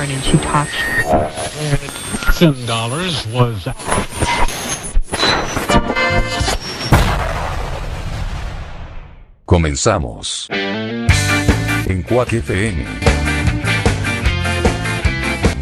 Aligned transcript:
Karen 0.00 0.12
and 0.12 0.24
she 0.24 0.38
talked. 0.38 0.72
Ten 2.38 2.54
dollars 2.66 3.26
was. 3.26 3.68
Comenzamos. 9.44 10.48
En 10.50 12.02
Quack 12.02 12.32
FM. 12.32 12.86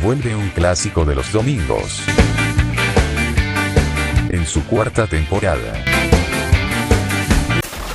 Vuelve 0.03 0.36
un 0.36 0.50
clásico 0.50 1.04
de 1.04 1.17
los 1.17 1.32
domingos. 1.32 2.00
En 4.31 4.46
su 4.46 4.64
cuarta 4.67 5.09
temporada. 5.09 5.84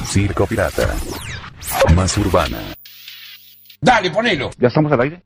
Circo 0.06 0.46
Pirata. 0.46 0.94
Más 1.96 2.18
urbana. 2.18 2.58
Dale, 3.80 4.12
ponelo. 4.12 4.50
¿Ya 4.58 4.68
estamos 4.68 4.92
al 4.92 5.02
aire? 5.02 5.24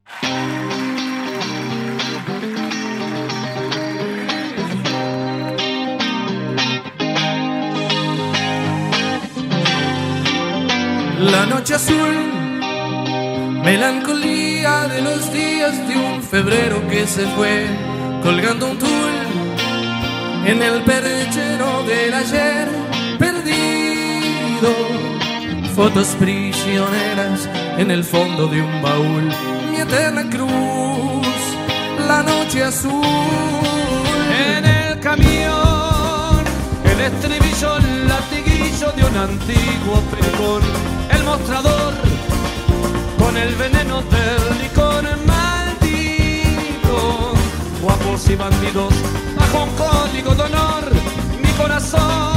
La 11.32 11.46
noche 11.46 11.76
azul, 11.76 12.16
melancolía 13.62 14.88
de 14.88 15.02
los 15.02 15.32
días 15.34 15.76
de 15.88 15.96
un 15.98 16.24
febrero 16.24 16.88
que 16.88 17.06
se 17.06 17.26
fue, 17.36 17.68
colgando 18.24 18.72
un 18.72 18.78
tul 18.78 18.88
en 20.46 20.62
el 20.62 20.82
perchero 20.84 21.84
del 21.84 22.14
ayer 22.14 22.70
perdido. 23.20 24.72
Fotos 25.76 26.16
prisioneras 26.18 27.50
en 27.78 27.92
el 27.92 28.06
fondo 28.06 28.48
de 28.48 28.62
un 28.62 28.82
baúl, 28.82 29.30
mi 29.70 29.82
eterna 29.82 30.30
cruz, 30.30 31.28
la 32.08 32.24
noche 32.24 32.64
azul. 32.64 33.04
En 34.56 34.66
el 34.66 35.00
camión, 35.02 36.46
el 36.86 37.00
estribillo 37.02 37.80
latiguillo 38.08 38.67
de 38.78 39.04
un 39.04 39.18
antiguo 39.18 40.00
pencón, 40.12 40.62
el 41.10 41.24
mostrador 41.24 41.96
con 43.18 43.36
el 43.36 43.56
veneno 43.56 44.04
del 44.04 44.62
licor 44.62 45.04
maldito. 45.26 47.00
Guapos 47.82 48.30
y 48.30 48.36
bandidos, 48.36 48.94
bajo 49.36 49.64
un 49.64 49.72
código 49.72 50.36
de 50.36 50.44
honor, 50.44 50.92
mi 51.42 51.50
corazón. 51.54 52.37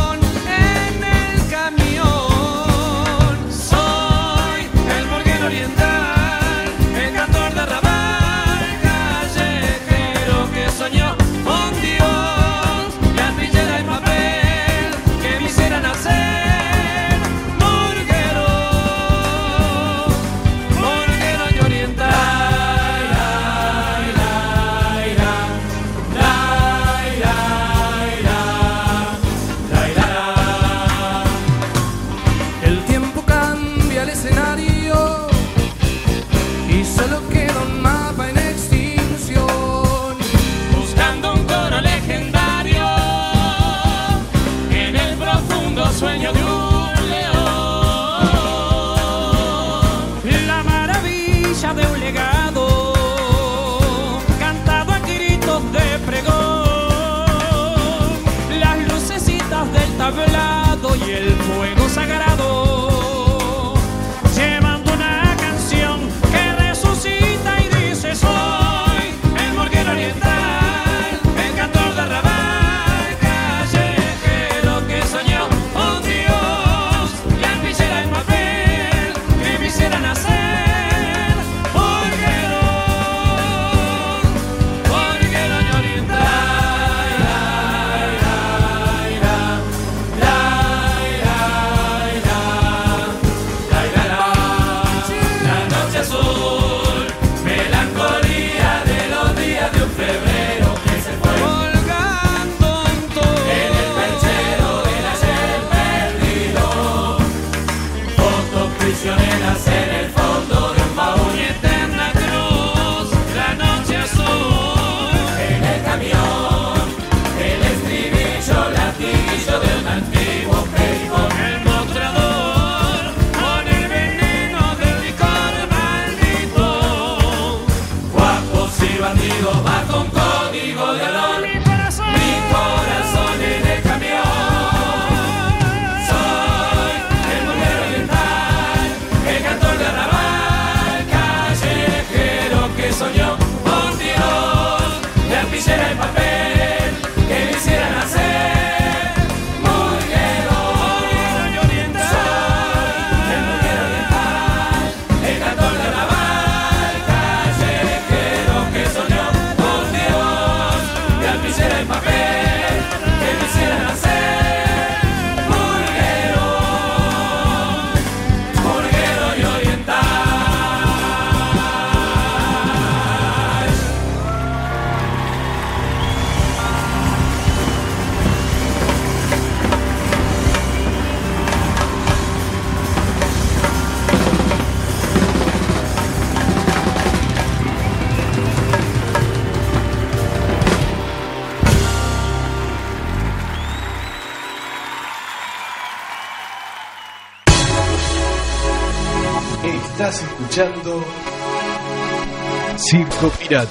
La 203.51 203.65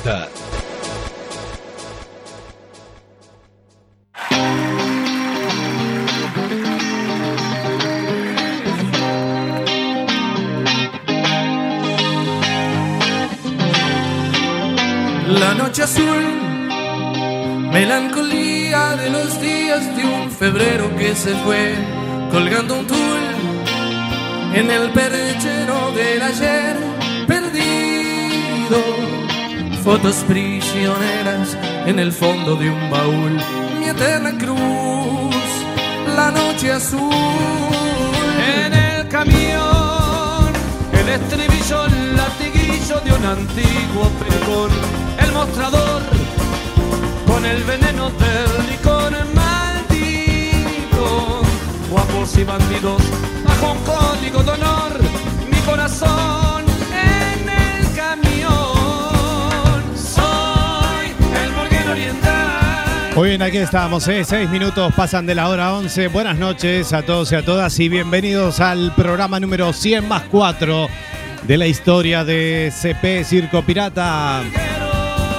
noche 15.54 15.84
azul, 15.84 16.26
melancolía 17.72 18.98
de 18.98 19.10
los 19.12 19.40
días 19.40 19.96
de 19.96 20.04
un 20.04 20.30
febrero 20.30 20.94
que 20.98 21.16
se 21.16 21.34
fue, 21.46 21.74
colgando 22.30 22.80
un 22.80 22.86
tul 22.86 23.22
en 24.56 24.70
el 24.72 24.92
perchero 24.92 25.92
del 25.96 26.22
ayer 26.22 26.76
perdido. 27.26 29.19
Fotos 29.90 30.18
prisioneras 30.28 31.58
en 31.88 31.98
el 31.98 32.12
fondo 32.12 32.56
de 32.56 32.70
un 32.70 32.92
baúl, 32.92 33.36
mi 33.80 33.90
eterna 33.90 34.38
cruz, 34.38 35.36
la 36.16 36.30
noche 36.30 36.72
azul. 36.72 37.12
En 38.56 38.72
el 38.72 39.08
camión, 39.08 40.54
el 40.94 41.10
estribillo, 41.10 41.88
el 41.88 42.16
latiguillo 42.16 43.00
de 43.00 43.14
un 43.14 43.26
antiguo 43.26 44.12
pecón, 44.20 44.70
el 45.26 45.32
mostrador 45.32 46.04
con 47.26 47.44
el 47.44 47.64
veneno 47.64 48.12
del 48.12 48.68
licor 48.70 49.12
maldito. 49.34 51.42
Guapos 51.90 52.38
y 52.38 52.44
bandidos, 52.44 53.02
bajo 53.44 53.72
un 53.72 53.80
código 53.80 54.44
de 54.44 54.52
honor, 54.52 55.00
mi 55.50 55.58
corazón 55.62 56.49
Muy 63.20 63.28
bien, 63.28 63.42
aquí 63.42 63.58
estamos, 63.58 64.08
¿eh? 64.08 64.24
seis 64.24 64.50
minutos 64.50 64.94
pasan 64.96 65.26
de 65.26 65.36
la 65.36 65.50
hora 65.50 65.74
11. 65.74 66.08
Buenas 66.08 66.38
noches 66.38 66.94
a 66.94 67.02
todos 67.02 67.30
y 67.34 67.36
a 67.36 67.44
todas 67.44 67.78
y 67.78 67.90
bienvenidos 67.90 68.62
al 68.62 68.96
programa 68.96 69.42
número 69.42 69.74
100 69.74 70.08
más 70.08 70.24
4 70.32 70.88
de 71.44 71.58
la 71.58 71.68
historia 71.68 72.24
de 72.24 72.72
CP 72.72 73.26
Circo 73.26 73.62
Pirata. 73.62 74.42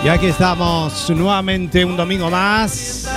Y 0.05 0.09
aquí 0.09 0.27
estamos 0.27 1.09
nuevamente 1.09 1.83
un 1.83 1.97
domingo 1.97 2.29
más. 2.29 3.09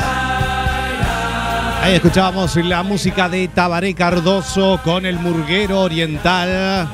Ahí 1.81 1.95
escuchábamos 1.95 2.55
la 2.55 2.83
música 2.83 3.27
de 3.27 3.49
Tabaré 3.49 3.93
Cardoso 3.93 4.79
con 4.81 5.05
el 5.05 5.19
Murguero 5.19 5.81
Oriental. 5.81 6.87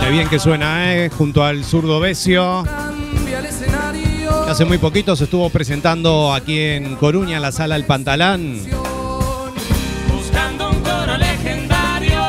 Qué 0.00 0.10
bien 0.10 0.28
que 0.28 0.40
suena, 0.40 0.92
¿eh? 0.92 1.08
Junto 1.08 1.44
al 1.44 1.62
zurdo 1.62 2.00
Besio. 2.00 2.64
Hace 4.50 4.64
muy 4.64 4.78
poquito 4.78 5.14
se 5.14 5.24
estuvo 5.24 5.48
presentando 5.48 6.34
aquí 6.34 6.58
en 6.58 6.96
Coruña, 6.96 7.36
en 7.36 7.42
la 7.42 7.52
sala 7.52 7.76
El 7.76 7.84
Pantalán. 7.84 8.58
Buscando 10.12 10.70
un 10.70 10.80
coro 10.80 11.16
legendario 11.16 12.20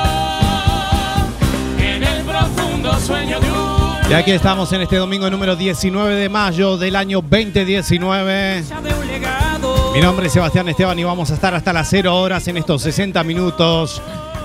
en 1.79 2.03
el 2.03 2.23
profundo 2.23 2.94
sueño 3.00 3.39
de 3.39 3.51
un 3.51 4.12
Y 4.12 4.13
aquí 4.13 4.29
estamos 4.29 4.71
en 4.71 4.81
este 4.81 4.97
domingo 4.97 5.31
número 5.31 5.56
19 5.56 6.13
de 6.13 6.29
mayo 6.29 6.77
del 6.77 6.95
año 6.95 7.23
2019. 7.23 8.62
de 8.62 8.94
un 8.94 9.07
legado. 9.07 9.91
Mi 9.95 10.01
nombre 10.01 10.27
es 10.27 10.33
Sebastián 10.33 10.69
Esteban 10.69 11.00
y 11.00 11.03
vamos 11.03 11.31
a 11.31 11.33
estar 11.33 11.56
hasta 11.56 11.74
las 11.74 11.89
0 11.89 12.15
horas 12.15 12.47
en 12.47 12.57
estos 12.57 12.83
60 12.83 13.24
minutos 13.24 14.00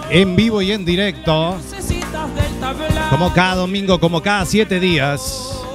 en 0.08 0.34
vivo 0.34 0.62
y 0.62 0.72
en 0.72 0.86
directo. 0.86 1.58
Como 3.10 3.34
cada 3.34 3.56
domingo, 3.56 4.00
como 4.00 4.22
cada 4.22 4.46
7 4.46 4.80
días. 4.80 5.65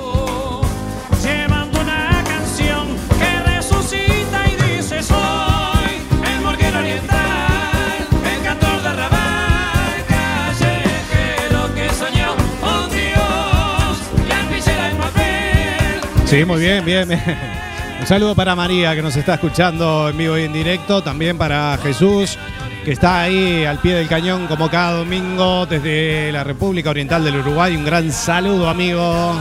Sí, 16.31 16.45
muy 16.45 16.62
bien, 16.62 16.86
bien. 16.86 17.10
Un 18.00 18.07
saludo 18.07 18.33
para 18.36 18.56
María 18.56 18.95
que 18.95 19.01
nos 19.01 19.18
está 19.18 19.33
escuchando 19.33 20.07
en 20.07 20.18
vivo 20.18 20.38
y 20.38 20.44
en 20.44 20.54
directo. 20.54 21.04
También 21.04 21.38
para 21.38 21.78
Jesús 21.83 22.38
que 22.86 22.94
está 22.94 23.24
ahí 23.24 23.66
al 23.66 23.80
pie 23.80 23.95
del 23.95 24.07
cañón 24.07 24.48
como 24.48 24.69
cada 24.69 24.94
domingo 25.00 25.66
desde 25.66 26.31
la 26.31 26.45
República 26.45 26.92
Oriental 26.92 27.25
del 27.25 27.36
Uruguay. 27.36 27.75
Un 27.75 27.83
gran 27.83 28.13
saludo, 28.13 28.69
amigo. 28.69 29.36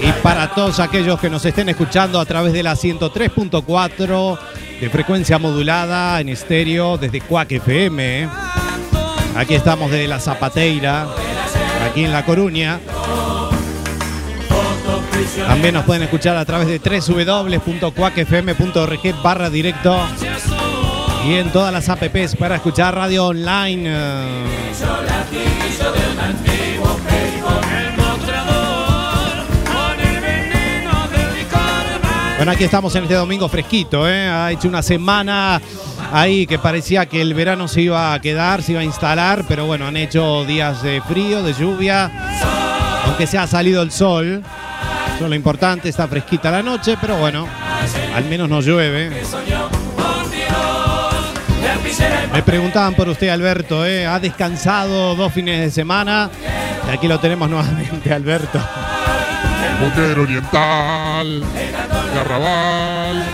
Y 0.00 0.10
para 0.22 0.48
todos 0.48 0.80
aquellos 0.80 1.20
que 1.20 1.28
nos 1.28 1.44
estén 1.44 1.68
escuchando 1.68 2.20
a 2.20 2.24
través 2.24 2.54
de 2.54 2.62
la 2.62 2.72
103.4 2.72 4.38
de 4.80 4.88
frecuencia 4.88 5.38
modulada 5.38 6.18
en 6.22 6.30
estéreo 6.30 6.96
desde 6.96 7.20
Cuac 7.20 7.52
FM. 7.52 8.26
Aquí 9.36 9.54
estamos 9.54 9.90
desde 9.90 10.08
la 10.08 10.20
Zapateira, 10.20 11.06
aquí 11.86 12.04
en 12.04 12.12
La 12.12 12.24
Coruña. 12.24 12.80
También 15.46 15.74
nos 15.74 15.84
pueden 15.84 16.02
escuchar 16.02 16.36
a 16.36 16.44
través 16.44 16.66
de 16.68 16.78
www.cuacfm.org 16.78 19.22
barra 19.22 19.48
directo 19.50 19.98
y 21.26 21.34
en 21.34 21.50
todas 21.50 21.72
las 21.72 21.88
apps 21.88 22.36
para 22.36 22.56
escuchar 22.56 22.94
radio 22.94 23.26
online. 23.26 23.90
Bueno, 32.36 32.52
aquí 32.52 32.64
estamos 32.64 32.94
en 32.94 33.04
este 33.04 33.14
domingo 33.14 33.48
fresquito, 33.48 34.06
¿eh? 34.08 34.28
Ha 34.28 34.52
hecho 34.52 34.68
una 34.68 34.82
semana 34.82 35.60
ahí 36.12 36.46
que 36.46 36.58
parecía 36.58 37.06
que 37.06 37.22
el 37.22 37.34
verano 37.34 37.66
se 37.66 37.82
iba 37.82 38.12
a 38.12 38.20
quedar, 38.20 38.62
se 38.62 38.72
iba 38.72 38.82
a 38.82 38.84
instalar, 38.84 39.44
pero 39.48 39.66
bueno, 39.66 39.86
han 39.86 39.96
hecho 39.96 40.44
días 40.44 40.82
de 40.82 41.00
frío, 41.00 41.42
de 41.42 41.54
lluvia, 41.54 42.12
aunque 43.06 43.26
se 43.26 43.38
ha 43.38 43.46
salido 43.46 43.82
el 43.82 43.90
sol. 43.90 44.44
Eso 45.16 45.24
es 45.24 45.30
lo 45.30 45.34
importante, 45.34 45.88
está 45.88 46.06
fresquita 46.06 46.50
la 46.50 46.62
noche, 46.62 46.98
pero 47.00 47.16
bueno, 47.16 47.48
al 48.14 48.24
menos 48.26 48.50
no 48.50 48.60
llueve. 48.60 49.10
Me 52.34 52.42
preguntaban 52.42 52.92
por 52.92 53.08
usted, 53.08 53.30
Alberto, 53.30 53.86
¿eh? 53.86 54.06
¿ha 54.06 54.20
descansado 54.20 55.14
dos 55.14 55.32
fines 55.32 55.58
de 55.58 55.70
semana? 55.70 56.28
Y 56.86 56.94
aquí 56.94 57.08
lo 57.08 57.18
tenemos 57.18 57.48
nuevamente, 57.50 58.12
Alberto. 58.12 58.60
Morguero 59.80 60.22
Oriental, 60.24 61.42
Garrabal. 62.14 63.24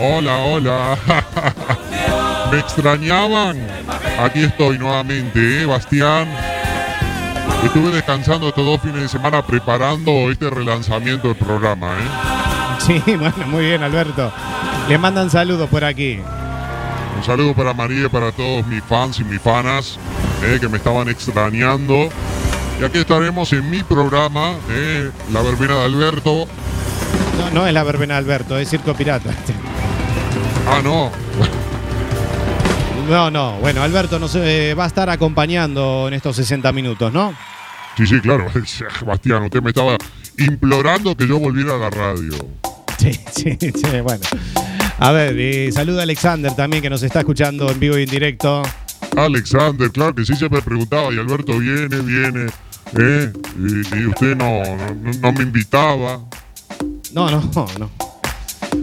Hola, 0.00 0.36
hola. 0.38 0.98
¿Me 2.50 2.58
extrañaban? 2.58 3.68
Aquí 4.18 4.42
estoy 4.42 4.80
nuevamente, 4.80 5.62
¿eh, 5.62 5.64
Bastián? 5.64 6.26
Estuve 7.64 7.90
descansando 7.92 8.48
estos 8.48 8.64
dos 8.64 8.80
fines 8.80 9.02
de 9.02 9.08
semana 9.08 9.44
preparando 9.46 10.30
este 10.30 10.50
relanzamiento 10.50 11.28
del 11.28 11.36
programa, 11.36 11.92
¿eh? 11.92 12.78
Sí, 12.78 13.02
bueno, 13.06 13.46
muy 13.46 13.64
bien, 13.66 13.82
Alberto. 13.82 14.32
Le 14.88 14.98
mandan 14.98 15.30
saludos 15.30 15.68
por 15.68 15.84
aquí. 15.84 16.18
Un 17.16 17.24
saludo 17.24 17.54
para 17.54 17.72
María 17.72 18.06
y 18.06 18.08
para 18.08 18.32
todos 18.32 18.66
mis 18.66 18.82
fans 18.82 19.20
y 19.20 19.24
mis 19.24 19.40
fanas 19.40 19.98
eh, 20.44 20.58
que 20.60 20.68
me 20.68 20.78
estaban 20.78 21.08
extrañando. 21.08 22.08
Y 22.80 22.84
aquí 22.84 22.98
estaremos 22.98 23.52
en 23.52 23.70
mi 23.70 23.82
programa, 23.82 24.54
eh, 24.70 25.10
La 25.32 25.40
Verbena 25.42 25.76
de 25.76 25.84
Alberto. 25.84 26.46
No, 27.38 27.50
no 27.50 27.66
es 27.66 27.72
la 27.72 27.84
verbena 27.84 28.14
de 28.14 28.18
Alberto, 28.18 28.58
es 28.58 28.68
Circo 28.68 28.94
Pirata. 28.94 29.30
Ah, 30.68 30.80
no. 30.82 31.10
No, 33.08 33.30
no, 33.30 33.58
bueno, 33.58 33.82
Alberto 33.82 34.18
nos 34.18 34.34
eh, 34.36 34.74
va 34.78 34.84
a 34.84 34.86
estar 34.86 35.10
acompañando 35.10 36.08
en 36.08 36.14
estos 36.14 36.36
60 36.36 36.72
minutos, 36.72 37.12
¿no? 37.12 37.34
Sí, 37.96 38.06
sí, 38.06 38.20
claro. 38.20 38.46
Bastián, 39.06 39.42
usted 39.42 39.62
me 39.62 39.70
estaba 39.70 39.96
implorando 40.38 41.14
que 41.16 41.26
yo 41.26 41.38
volviera 41.38 41.74
a 41.74 41.78
la 41.78 41.90
radio. 41.90 42.32
Sí, 42.98 43.12
sí, 43.32 43.56
sí, 43.60 44.00
bueno. 44.02 44.24
A 44.98 45.10
ver, 45.10 45.38
y 45.38 45.72
saluda 45.72 46.00
a 46.00 46.02
Alexander 46.04 46.54
también 46.54 46.82
que 46.82 46.88
nos 46.88 47.02
está 47.02 47.20
escuchando 47.20 47.70
en 47.70 47.80
vivo 47.80 47.98
y 47.98 48.04
en 48.04 48.08
directo. 48.08 48.62
Alexander, 49.16 49.90
claro 49.90 50.14
que 50.14 50.24
sí, 50.24 50.34
se 50.36 50.48
me 50.48 50.62
preguntaba, 50.62 51.12
y 51.12 51.18
Alberto 51.18 51.58
viene, 51.58 52.00
viene, 52.00 52.46
¿eh? 52.98 53.32
Y, 53.58 53.96
y 53.98 54.06
usted 54.06 54.36
no, 54.36 54.62
no, 54.64 55.12
no 55.20 55.32
me 55.32 55.42
invitaba. 55.42 56.20
No, 57.12 57.30
no, 57.30 57.42
no. 57.78 58.11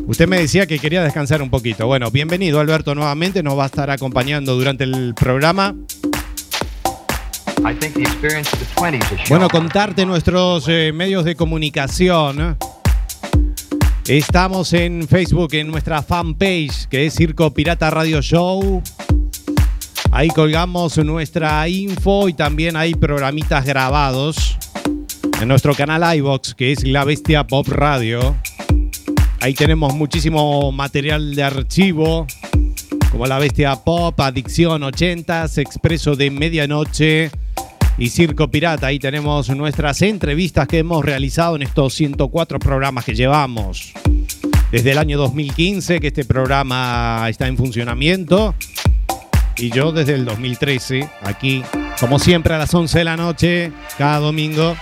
Usted 0.07 0.27
me 0.27 0.39
decía 0.39 0.65
que 0.65 0.79
quería 0.79 1.03
descansar 1.03 1.41
un 1.41 1.49
poquito. 1.49 1.85
Bueno, 1.87 2.11
bienvenido 2.11 2.59
Alberto 2.59 2.95
nuevamente, 2.95 3.43
nos 3.43 3.57
va 3.57 3.63
a 3.63 3.67
estar 3.67 3.89
acompañando 3.89 4.55
durante 4.55 4.83
el 4.83 5.13
programa. 5.13 5.75
Bueno, 9.29 9.49
contarte 9.49 10.05
nuestros 10.05 10.65
eh, 10.67 10.91
medios 10.93 11.25
de 11.25 11.35
comunicación. 11.35 12.57
Estamos 14.07 14.73
en 14.73 15.07
Facebook, 15.07 15.53
en 15.53 15.67
nuestra 15.67 16.01
fanpage, 16.01 16.87
que 16.89 17.05
es 17.05 17.13
Circo 17.13 17.53
Pirata 17.53 17.89
Radio 17.91 18.21
Show. 18.21 18.81
Ahí 20.11 20.29
colgamos 20.29 20.97
nuestra 20.97 21.67
info 21.69 22.27
y 22.27 22.33
también 22.33 22.75
hay 22.75 22.95
programitas 22.95 23.65
grabados. 23.65 24.57
En 25.39 25.47
nuestro 25.47 25.75
canal 25.75 26.17
iBox, 26.17 26.55
que 26.55 26.71
es 26.71 26.83
La 26.83 27.03
Bestia 27.03 27.45
Pop 27.45 27.67
Radio. 27.67 28.35
Ahí 29.41 29.53
tenemos 29.53 29.95
muchísimo 29.95 30.69
material 30.73 31.33
de 31.33 31.43
archivo, 31.43 32.27
como 33.09 33.25
La 33.25 33.39
Bestia 33.39 33.75
Pop, 33.77 34.19
Adicción 34.19 34.81
80s, 34.81 35.59
Expreso 35.59 36.17
de 36.17 36.29
Medianoche 36.29 37.31
y 37.97 38.09
Circo 38.09 38.49
Pirata. 38.49 38.87
Ahí 38.87 38.99
tenemos 38.99 39.49
nuestras 39.49 40.01
entrevistas 40.01 40.67
que 40.67 40.79
hemos 40.79 41.05
realizado 41.05 41.55
en 41.55 41.61
estos 41.61 41.93
104 41.93 42.59
programas 42.59 43.05
que 43.05 43.15
llevamos. 43.15 43.93
Desde 44.71 44.91
el 44.91 44.97
año 44.97 45.17
2015 45.17 46.01
que 46.01 46.07
este 46.07 46.25
programa 46.25 47.25
está 47.29 47.47
en 47.47 47.55
funcionamiento. 47.55 48.55
Y 49.57 49.71
yo 49.71 49.91
desde 49.93 50.15
el 50.15 50.25
2013, 50.25 51.09
aquí, 51.21 51.63
como 51.99 52.19
siempre 52.19 52.53
a 52.53 52.57
las 52.57 52.73
11 52.73 52.99
de 52.99 53.03
la 53.05 53.17
noche, 53.17 53.71
cada 53.97 54.19
domingo. 54.19 54.75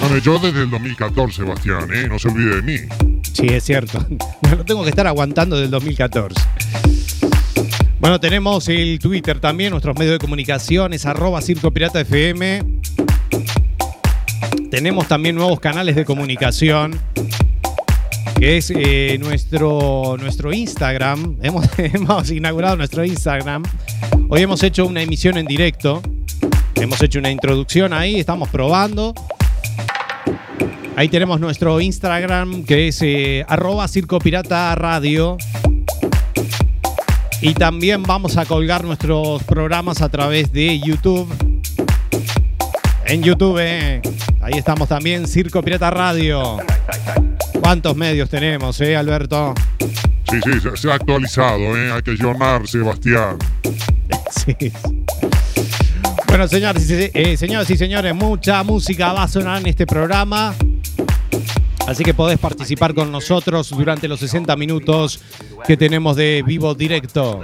Bueno, 0.00 0.18
yo 0.18 0.38
desde 0.38 0.62
el 0.62 0.70
2014, 0.70 1.36
Sebastián, 1.42 1.88
¿eh? 1.92 2.06
No 2.08 2.18
se 2.18 2.28
olvide 2.28 2.56
de 2.56 2.62
mí. 2.62 2.78
Sí, 3.32 3.46
es 3.46 3.64
cierto. 3.64 4.04
No 4.48 4.56
lo 4.56 4.64
tengo 4.64 4.82
que 4.82 4.88
estar 4.88 5.06
aguantando 5.06 5.56
desde 5.56 5.66
el 5.66 5.70
2014. 5.72 6.40
Bueno, 8.00 8.18
tenemos 8.18 8.66
el 8.68 8.98
Twitter 8.98 9.40
también, 9.40 9.72
nuestros 9.72 9.98
medios 9.98 10.14
de 10.14 10.18
comunicación 10.18 10.94
es 10.94 11.04
arroba 11.04 11.42
Circo 11.42 11.70
FM. 11.74 12.62
Tenemos 14.70 15.06
también 15.06 15.34
nuevos 15.34 15.60
canales 15.60 15.96
de 15.96 16.06
comunicación, 16.06 16.98
que 18.38 18.56
es 18.56 18.72
eh, 18.74 19.18
nuestro, 19.20 20.16
nuestro 20.18 20.52
Instagram. 20.52 21.36
Hemos 21.42 22.30
inaugurado 22.30 22.76
nuestro 22.76 23.04
Instagram. 23.04 23.64
Hoy 24.30 24.42
hemos 24.42 24.62
hecho 24.62 24.86
una 24.86 25.02
emisión 25.02 25.36
en 25.36 25.46
directo. 25.46 26.00
Hemos 26.74 27.02
hecho 27.02 27.18
una 27.18 27.30
introducción 27.30 27.92
ahí, 27.92 28.20
estamos 28.20 28.48
probando. 28.50 29.14
Ahí 30.98 31.08
tenemos 31.08 31.38
nuestro 31.38 31.80
Instagram 31.80 32.64
que 32.64 32.88
es 32.88 33.00
eh, 33.02 33.44
arroba 33.46 33.86
Circo 33.86 34.18
Pirata 34.18 34.74
Radio. 34.74 35.36
Y 37.40 37.54
también 37.54 38.02
vamos 38.02 38.36
a 38.36 38.44
colgar 38.44 38.82
nuestros 38.82 39.44
programas 39.44 40.02
a 40.02 40.08
través 40.08 40.50
de 40.50 40.80
YouTube. 40.80 41.32
En 43.06 43.22
YouTube, 43.22 43.58
eh, 43.60 44.02
ahí 44.40 44.54
estamos 44.54 44.88
también, 44.88 45.28
Circo 45.28 45.62
Pirata 45.62 45.88
Radio. 45.88 46.56
¿Cuántos 47.60 47.94
medios 47.94 48.28
tenemos, 48.28 48.80
eh, 48.80 48.96
Alberto? 48.96 49.54
Sí, 50.28 50.40
sí, 50.42 50.58
se, 50.60 50.76
se 50.76 50.90
ha 50.90 50.94
actualizado, 50.96 51.76
¿eh? 51.76 51.92
Hay 51.92 52.02
que 52.02 52.16
llorar, 52.16 52.66
Sebastián. 52.66 53.38
Sí. 54.44 54.72
Bueno, 56.26 56.48
señores, 56.48 56.90
y- 56.90 57.10
eh, 57.14 57.36
señoras 57.36 57.70
y 57.70 57.76
señores, 57.76 58.12
mucha 58.16 58.64
música 58.64 59.12
va 59.12 59.22
a 59.22 59.28
sonar 59.28 59.60
en 59.60 59.66
este 59.68 59.86
programa. 59.86 60.56
Así 61.88 62.04
que 62.04 62.12
podés 62.12 62.38
participar 62.38 62.92
con 62.92 63.10
nosotros 63.10 63.70
durante 63.70 64.08
los 64.08 64.20
60 64.20 64.54
minutos 64.56 65.20
que 65.66 65.74
tenemos 65.74 66.16
de 66.16 66.44
vivo 66.46 66.74
directo. 66.74 67.40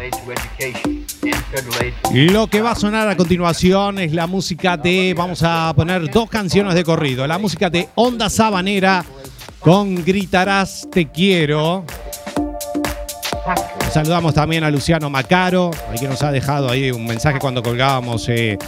Lo 2.12 2.46
que 2.48 2.60
va 2.60 2.72
a 2.72 2.74
sonar 2.74 3.08
a 3.08 3.16
continuación 3.16 3.98
es 4.00 4.12
la 4.12 4.26
música 4.26 4.76
de, 4.76 5.14
vamos 5.16 5.42
a 5.42 5.72
poner 5.74 6.10
dos 6.10 6.28
canciones 6.28 6.74
de 6.74 6.84
corrido, 6.84 7.26
la 7.26 7.38
música 7.38 7.70
de 7.70 7.88
Onda 7.94 8.28
Sabanera 8.28 9.02
con 9.60 10.04
Gritarás 10.04 10.88
Te 10.92 11.06
Quiero. 11.06 11.86
Saludamos 13.90 14.34
también 14.34 14.62
a 14.62 14.70
Luciano 14.70 15.08
Macaro, 15.08 15.70
que 15.98 16.06
nos 16.06 16.22
ha 16.22 16.30
dejado 16.30 16.68
ahí 16.68 16.90
un 16.90 17.06
mensaje 17.06 17.38
cuando 17.38 17.62
colgábamos 17.62 18.28
eh, 18.28 18.58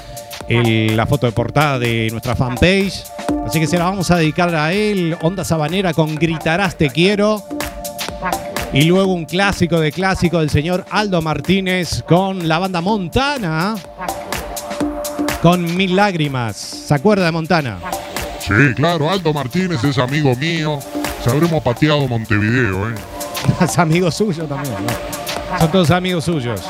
el- 0.49 0.97
la 0.97 1.07
foto 1.07 1.27
de 1.27 1.33
portada 1.33 1.79
de 1.79 2.09
nuestra 2.11 2.35
fanpage. 2.37 3.05
Así 3.47 3.61
que 3.61 3.67
se 3.67 3.79
la 3.79 3.85
vamos 3.85 4.11
a 4.11 4.17
dedicar 4.17 4.55
a 4.55 4.73
él, 4.73 5.17
Onda 5.23 5.45
Sabanera 5.45 5.93
con 5.95 6.15
Gritarás 6.17 6.77
Te 6.77 6.91
Quiero. 6.91 7.43
Y 8.73 8.83
luego 8.83 9.13
un 9.15 9.25
clásico 9.25 9.79
de 9.81 9.93
clásico 9.93 10.41
del 10.41 10.51
señor 10.51 10.85
Aldo 10.91 11.23
Martínez 11.23 12.03
con 12.07 12.49
la 12.49 12.59
banda 12.59 12.81
Montana. 12.81 13.77
Con 15.43 15.77
Mil 15.77 15.95
Lágrimas. 15.95 16.57
¿Se 16.57 16.95
acuerda 16.95 17.27
de 17.27 17.33
Montana? 17.33 17.79
Sí, 18.41 18.53
claro, 18.75 19.11
Aldo 19.11 19.33
Martínez 19.33 19.83
es 19.85 19.99
amigo 19.99 20.35
mío. 20.37 20.79
Se 21.23 21.31
habremos 21.31 21.63
pateado 21.63 22.07
Montevideo, 22.09 22.89
¿eh? 22.91 22.95
Es 23.61 23.79
amigo 23.79 24.11
suyo 24.11 24.45
también. 24.45 24.75
¿no? 24.75 25.59
Son 25.61 25.71
todos 25.71 25.91
amigos 25.93 26.25
suyos. 26.25 26.61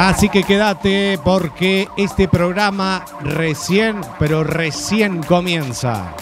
Así 0.00 0.30
que 0.30 0.44
quédate 0.44 1.18
porque 1.22 1.86
este 1.98 2.26
programa 2.26 3.04
recién, 3.22 4.00
pero 4.18 4.42
recién 4.42 5.22
comienza. 5.22 6.14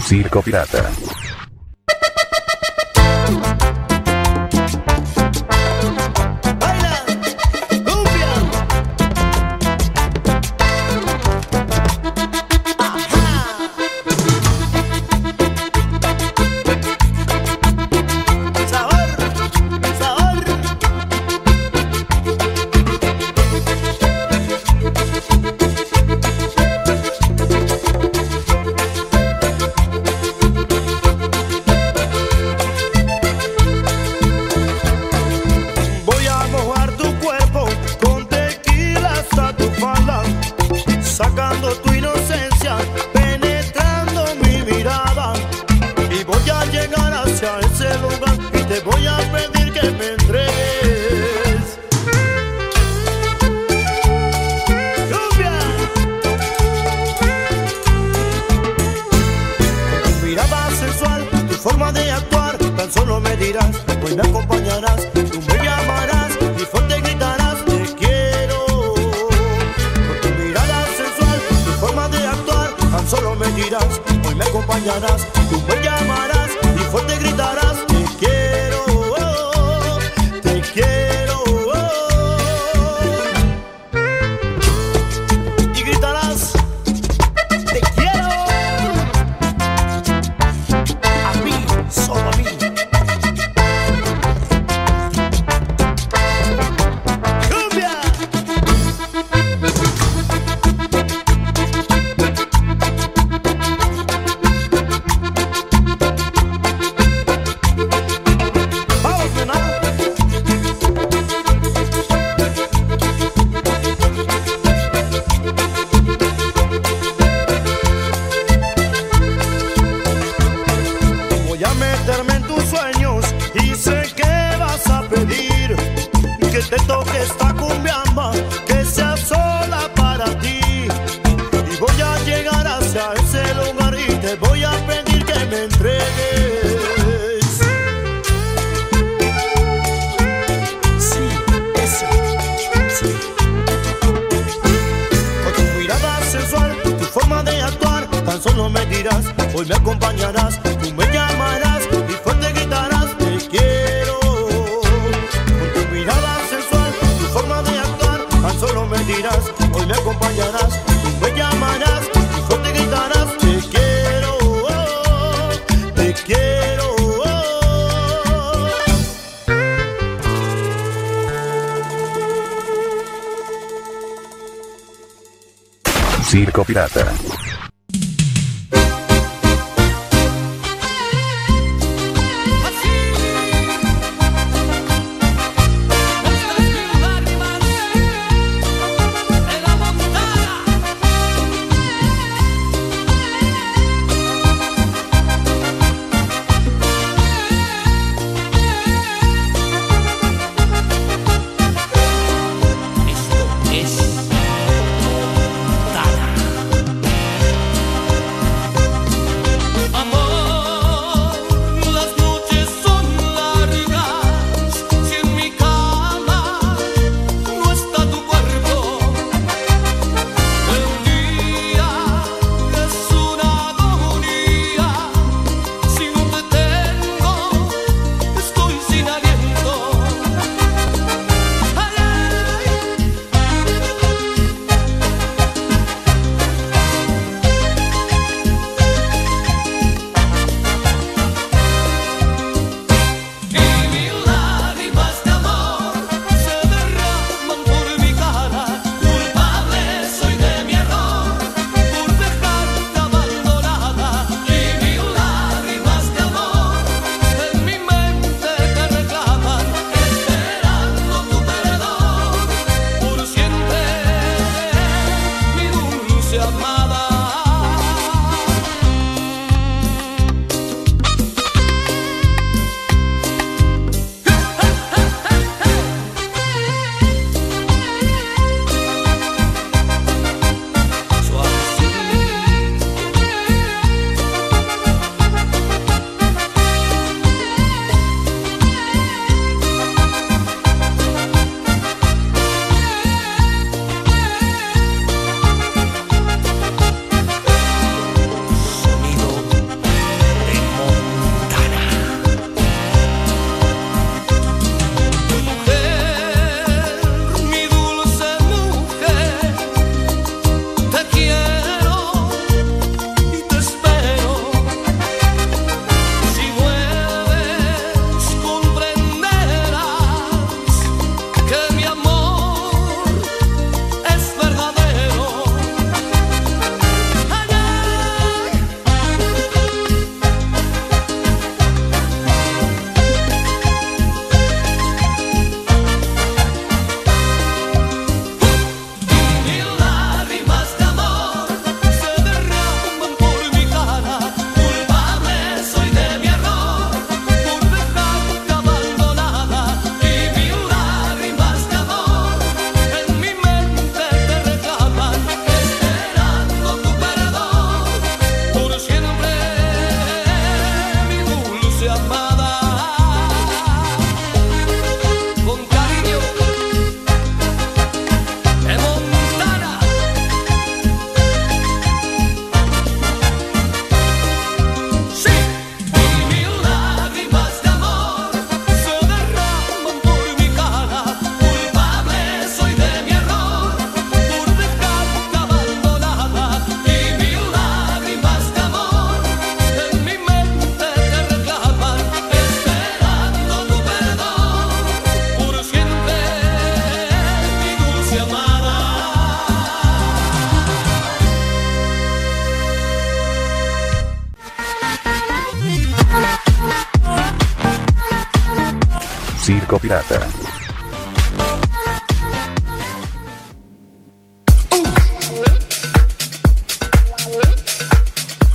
Circo 0.00 0.40
Pirata. 0.40 0.88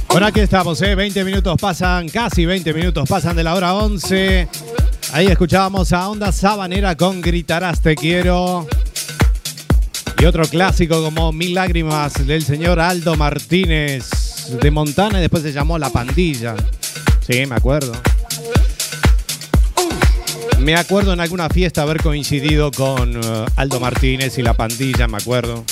Bueno, 0.09 0.27
aquí 0.27 0.39
estamos, 0.39 0.81
¿eh? 0.81 0.95
20 0.95 1.23
minutos 1.23 1.57
pasan, 1.61 2.09
casi 2.09 2.47
20 2.47 2.73
minutos 2.73 3.07
pasan 3.07 3.35
de 3.35 3.43
la 3.43 3.53
hora 3.53 3.75
11. 3.75 4.47
Ahí 5.13 5.27
escuchábamos 5.27 5.93
a 5.93 6.09
Onda 6.09 6.31
Sabanera 6.31 6.95
con 6.95 7.21
Gritarás 7.21 7.81
Te 7.81 7.95
Quiero. 7.95 8.67
Y 10.17 10.25
otro 10.25 10.45
clásico 10.45 11.03
como 11.03 11.31
Mil 11.31 11.53
Lágrimas 11.53 12.25
del 12.25 12.43
señor 12.43 12.79
Aldo 12.79 13.15
Martínez 13.15 14.09
de 14.59 14.71
Montana 14.71 15.19
y 15.19 15.21
después 15.21 15.43
se 15.43 15.53
llamó 15.53 15.77
La 15.77 15.91
Pandilla. 15.91 16.55
Sí, 17.27 17.45
me 17.45 17.55
acuerdo. 17.55 17.91
Me 20.67 20.75
acuerdo 20.75 21.13
en 21.13 21.21
alguna 21.21 21.47
fiesta 21.47 21.83
haber 21.83 22.03
coincidido 22.03 22.71
con 22.73 23.15
uh, 23.15 23.45
Aldo 23.55 23.79
Martínez 23.79 24.37
y 24.37 24.41
la 24.41 24.53
pandilla, 24.53 25.07
me 25.07 25.15
acuerdo. 25.15 25.63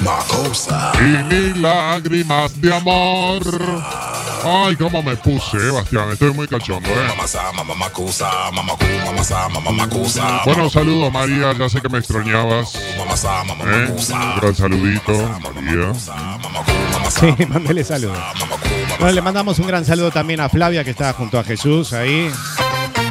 Macosa. 0.00 0.92
Y 1.00 1.22
mis 1.24 1.54
lágrimas 1.58 2.58
de 2.62 2.74
amor. 2.74 3.42
Ay, 4.42 4.74
cómo 4.76 5.02
me 5.02 5.16
puse, 5.16 5.58
Bastián. 5.70 6.12
Estoy 6.12 6.32
muy 6.32 6.48
cachondo, 6.48 6.88
¿eh? 6.88 7.08
Bueno, 10.46 10.70
saludos, 10.70 11.12
María. 11.12 11.52
Ya 11.52 11.68
sé 11.68 11.82
que 11.82 11.90
me 11.90 11.98
extrañabas. 11.98 12.74
¿Eh? 12.74 13.92
Un 13.92 14.40
gran 14.40 14.54
saludito, 14.54 15.12
María. 15.42 15.92
Sí, 17.18 17.46
mándele 17.48 17.84
saludos. 17.84 18.18
Bueno, 18.98 19.14
le 19.14 19.22
mandamos 19.22 19.58
un 19.58 19.66
gran 19.66 19.84
saludo 19.84 20.10
también 20.10 20.40
a 20.40 20.48
Flavia, 20.48 20.84
que 20.84 20.90
está 20.90 21.12
junto 21.12 21.38
a 21.38 21.44
Jesús 21.44 21.92
ahí. 21.92 22.30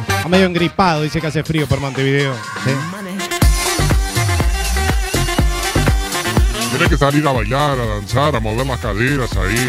Está 0.08 0.28
medio 0.28 0.46
engripado, 0.46 1.02
dice 1.02 1.20
que 1.20 1.26
hace 1.26 1.42
frío 1.42 1.66
por 1.66 1.80
Montevideo. 1.80 2.34
Sí. 2.64 2.70
Tienes 6.70 6.88
que 6.88 6.98
salir 6.98 7.26
a 7.26 7.32
bailar, 7.32 7.78
a 7.78 7.86
danzar, 7.86 8.34
a 8.34 8.40
mover 8.40 8.66
las 8.66 8.80
caderas 8.80 9.30
ahí. 9.36 9.68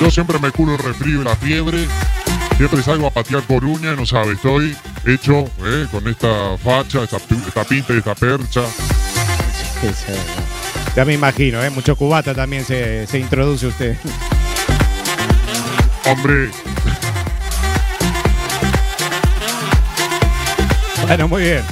Yo 0.00 0.10
siempre 0.10 0.38
me 0.38 0.50
curo 0.50 0.72
el 0.72 0.78
resfrío 0.78 1.20
y 1.20 1.24
la 1.24 1.36
fiebre. 1.36 1.86
Siempre 2.56 2.82
salgo 2.82 3.06
a 3.06 3.10
patear 3.10 3.42
coruña 3.42 3.92
y 3.92 3.96
no 3.96 4.06
sabes, 4.06 4.36
estoy 4.36 4.76
hecho 5.06 5.44
eh, 5.64 5.86
con 5.90 6.06
esta 6.08 6.58
facha, 6.58 7.04
esta, 7.04 7.16
esta 7.16 7.64
pinta 7.64 7.94
y 7.94 7.98
esta 7.98 8.14
percha. 8.14 8.62
Sí, 9.80 9.88
sí. 9.94 10.49
Ya 10.96 11.04
me 11.04 11.14
imagino, 11.14 11.62
¿eh? 11.62 11.70
Mucho 11.70 11.96
cubata 11.96 12.34
también 12.34 12.64
se, 12.64 13.06
se 13.06 13.18
introduce 13.18 13.66
usted. 13.66 13.96
Hombre, 16.06 16.50
Bueno, 21.10 21.26
muy 21.26 21.42
bien. 21.42 21.62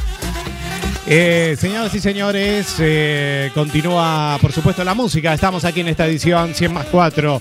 Eh, 1.06 1.56
señoras 1.56 1.94
y 1.94 2.00
señores, 2.00 2.74
eh, 2.80 3.52
continúa 3.54 4.36
por 4.40 4.52
supuesto 4.52 4.82
la 4.82 4.94
música. 4.94 5.32
Estamos 5.32 5.64
aquí 5.64 5.80
en 5.80 5.86
esta 5.88 6.06
edición 6.06 6.54
100 6.54 6.72
más 6.72 6.86
4 6.86 7.40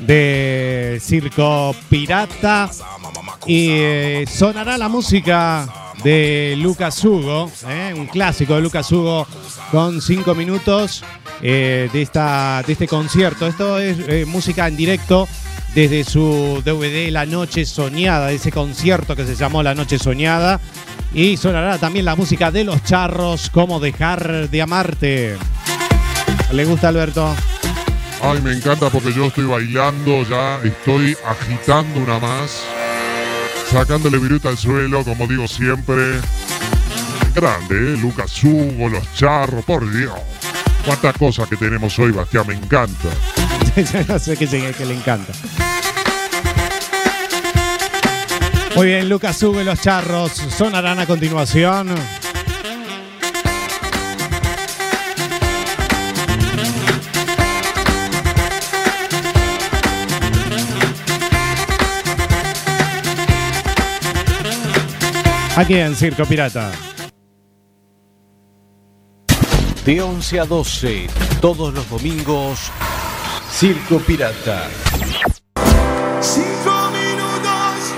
de 0.00 0.98
Circo 1.00 1.76
Pirata. 1.88 2.68
Y 3.46 3.68
eh, 3.70 4.24
sonará 4.28 4.76
la 4.76 4.88
música 4.88 5.87
de 6.02 6.54
Lucas 6.58 7.04
Hugo, 7.04 7.50
eh, 7.68 7.94
un 7.96 8.06
clásico 8.06 8.54
de 8.54 8.60
Lucas 8.60 8.90
Hugo 8.92 9.26
con 9.70 10.00
5 10.00 10.34
minutos 10.34 11.04
eh, 11.42 11.88
de, 11.92 12.02
esta, 12.02 12.62
de 12.66 12.72
este 12.72 12.86
concierto. 12.88 13.46
Esto 13.46 13.78
es 13.78 13.98
eh, 14.08 14.24
música 14.26 14.68
en 14.68 14.76
directo 14.76 15.28
desde 15.74 16.04
su 16.04 16.62
DVD 16.64 17.10
La 17.10 17.26
Noche 17.26 17.64
Soñada, 17.64 18.32
ese 18.32 18.50
concierto 18.50 19.14
que 19.14 19.24
se 19.24 19.34
llamó 19.34 19.62
La 19.62 19.74
Noche 19.74 19.98
Soñada. 19.98 20.60
Y 21.14 21.36
sonará 21.36 21.78
también 21.78 22.04
la 22.04 22.16
música 22.16 22.50
de 22.50 22.64
los 22.64 22.84
charros, 22.84 23.50
como 23.50 23.80
dejar 23.80 24.50
de 24.50 24.62
amarte. 24.62 25.36
¿Le 26.52 26.64
gusta 26.64 26.88
Alberto? 26.88 27.34
ay, 28.22 28.40
me 28.42 28.52
encanta 28.52 28.90
porque 28.90 29.12
yo 29.12 29.26
estoy 29.26 29.44
bailando, 29.44 30.22
ya 30.28 30.60
estoy 30.64 31.16
agitando 31.24 32.00
una 32.00 32.18
más, 32.18 32.64
sacándole 33.70 34.18
viruta 34.18 34.48
al 34.48 34.58
suelo, 34.58 35.04
como 35.04 35.26
digo 35.26 35.46
siempre. 35.46 36.20
Grande, 37.34 37.94
¿eh? 37.94 37.96
Lucas 37.96 38.42
Hugo, 38.42 38.88
los 38.88 39.14
charros, 39.14 39.64
por 39.64 39.90
Dios. 39.90 40.18
Cuántas 40.84 41.16
cosas 41.16 41.48
que 41.48 41.56
tenemos 41.56 41.98
hoy, 41.98 42.12
Bastián, 42.12 42.46
me 42.46 42.54
encanta. 42.54 43.08
no 44.08 44.18
sé 44.18 44.36
qué, 44.36 44.46
que 44.46 44.84
le 44.86 44.94
encanta. 44.94 45.32
Muy 48.74 48.86
bien, 48.86 49.08
Lucas 49.08 49.42
Hugo 49.42 49.60
y 49.60 49.64
los 49.64 49.80
charros 49.80 50.32
sonarán 50.32 50.98
a 51.00 51.06
continuación. 51.06 51.94
Aquí 65.58 65.74
en 65.74 65.96
Circo 65.96 66.24
Pirata. 66.24 66.70
De 69.84 70.00
11 70.00 70.38
a 70.38 70.44
12, 70.44 71.08
todos 71.40 71.74
los 71.74 71.90
domingos, 71.90 72.70
Circo 73.50 73.98
Pirata. 73.98 74.68
Cinco 76.20 76.90
minutos. 76.92 77.92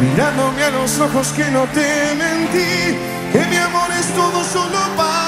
Mirándome 0.00 0.62
a 0.62 0.70
los 0.70 1.00
ojos 1.00 1.32
que 1.32 1.50
no 1.50 1.64
te 1.64 2.14
mentí, 2.14 2.96
que 3.32 3.44
mi 3.50 3.56
amor 3.56 3.90
es 3.90 4.06
todo 4.14 4.44
solo 4.44 4.78
para 4.96 5.19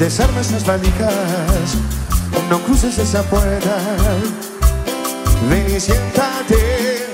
Desarma 0.00 0.40
esas 0.40 0.64
valijas, 0.64 1.76
no 2.48 2.58
cruces 2.60 2.96
esa 2.96 3.22
puerta. 3.22 3.76
Ven 5.50 5.76
y 5.76 5.78
siéntate. 5.78 7.06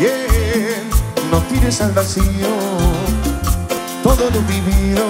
Yeah, 0.00 0.82
no 1.30 1.42
tires 1.42 1.82
al 1.82 1.92
vacío 1.92 2.24
todo 4.02 4.30
lo 4.30 4.40
vivido 4.48 5.04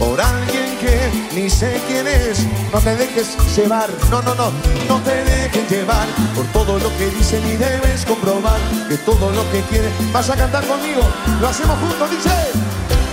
por 0.00 0.20
alguien 0.20 0.76
que 0.80 0.96
ni 1.32 1.48
sé 1.48 1.80
quién 1.86 2.08
es. 2.08 2.44
No 2.72 2.80
te 2.80 2.96
dejes 2.96 3.36
llevar, 3.56 3.88
no, 4.10 4.20
no, 4.22 4.34
no, 4.34 4.50
no 4.88 5.00
te 5.02 5.14
dejes 5.14 5.70
llevar 5.70 6.08
por 6.34 6.44
todo 6.46 6.76
lo 6.80 6.88
que 6.98 7.08
dicen 7.10 7.40
y 7.46 7.56
debes 7.56 8.04
comprobar 8.04 8.58
que 8.88 8.96
todo 8.98 9.30
lo 9.30 9.48
que 9.52 9.60
quieres 9.70 9.92
vas 10.12 10.28
a 10.28 10.34
cantar 10.34 10.66
conmigo. 10.66 11.02
Lo 11.40 11.48
hacemos 11.48 11.78
juntos, 11.78 12.10
dice. 12.10 12.30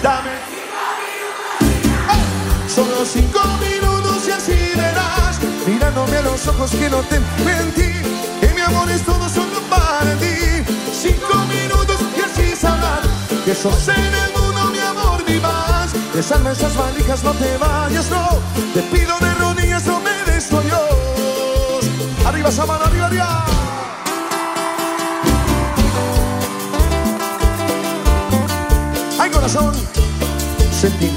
Dame 0.02 0.45
Cinco 3.06 3.40
minutos 3.60 4.28
y 4.28 4.32
así 4.32 4.72
verás. 4.76 5.40
Mirándome 5.68 6.18
a 6.18 6.22
los 6.22 6.48
ojos 6.48 6.72
que 6.72 6.90
no 6.90 6.98
te 7.04 7.20
mentí 7.44 7.92
Que 8.40 8.54
mi 8.54 8.62
amor 8.62 8.90
es 8.92 9.04
todo 9.04 9.28
solo 9.30 9.60
para 9.70 10.16
ti. 10.16 10.64
Cinco 10.94 11.38
minutos 11.46 11.98
y 12.18 12.22
así 12.22 12.56
sabrás 12.56 13.02
Que 13.44 13.56
sos 13.56 13.88
en 13.88 14.14
el 14.14 14.32
mundo 14.32 14.72
mi 14.72 14.80
amor 14.80 15.24
vivas 15.26 15.92
Desarma 16.14 16.52
esas 16.52 16.76
valijas, 16.76 17.24
no 17.24 17.32
te 17.34 17.58
vayas, 17.58 18.10
no. 18.10 18.40
Te 18.74 18.82
pido 18.84 19.18
de 19.20 19.34
rodillas, 19.36 19.86
no 19.86 20.00
me 20.00 20.32
des 20.32 20.52
adiós 20.52 21.06
Arriba 22.26 22.50
esa 22.50 22.64
arriba, 22.64 23.06
arriba. 23.06 23.46
Hay 29.20 29.30
corazón, 29.30 29.74
sentimiento 30.72 31.15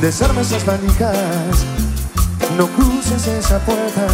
Desarma 0.00 0.40
esas 0.40 0.64
valijas, 0.64 1.66
no 2.56 2.66
cruces 2.68 3.26
esa 3.26 3.58
puerta. 3.58 4.06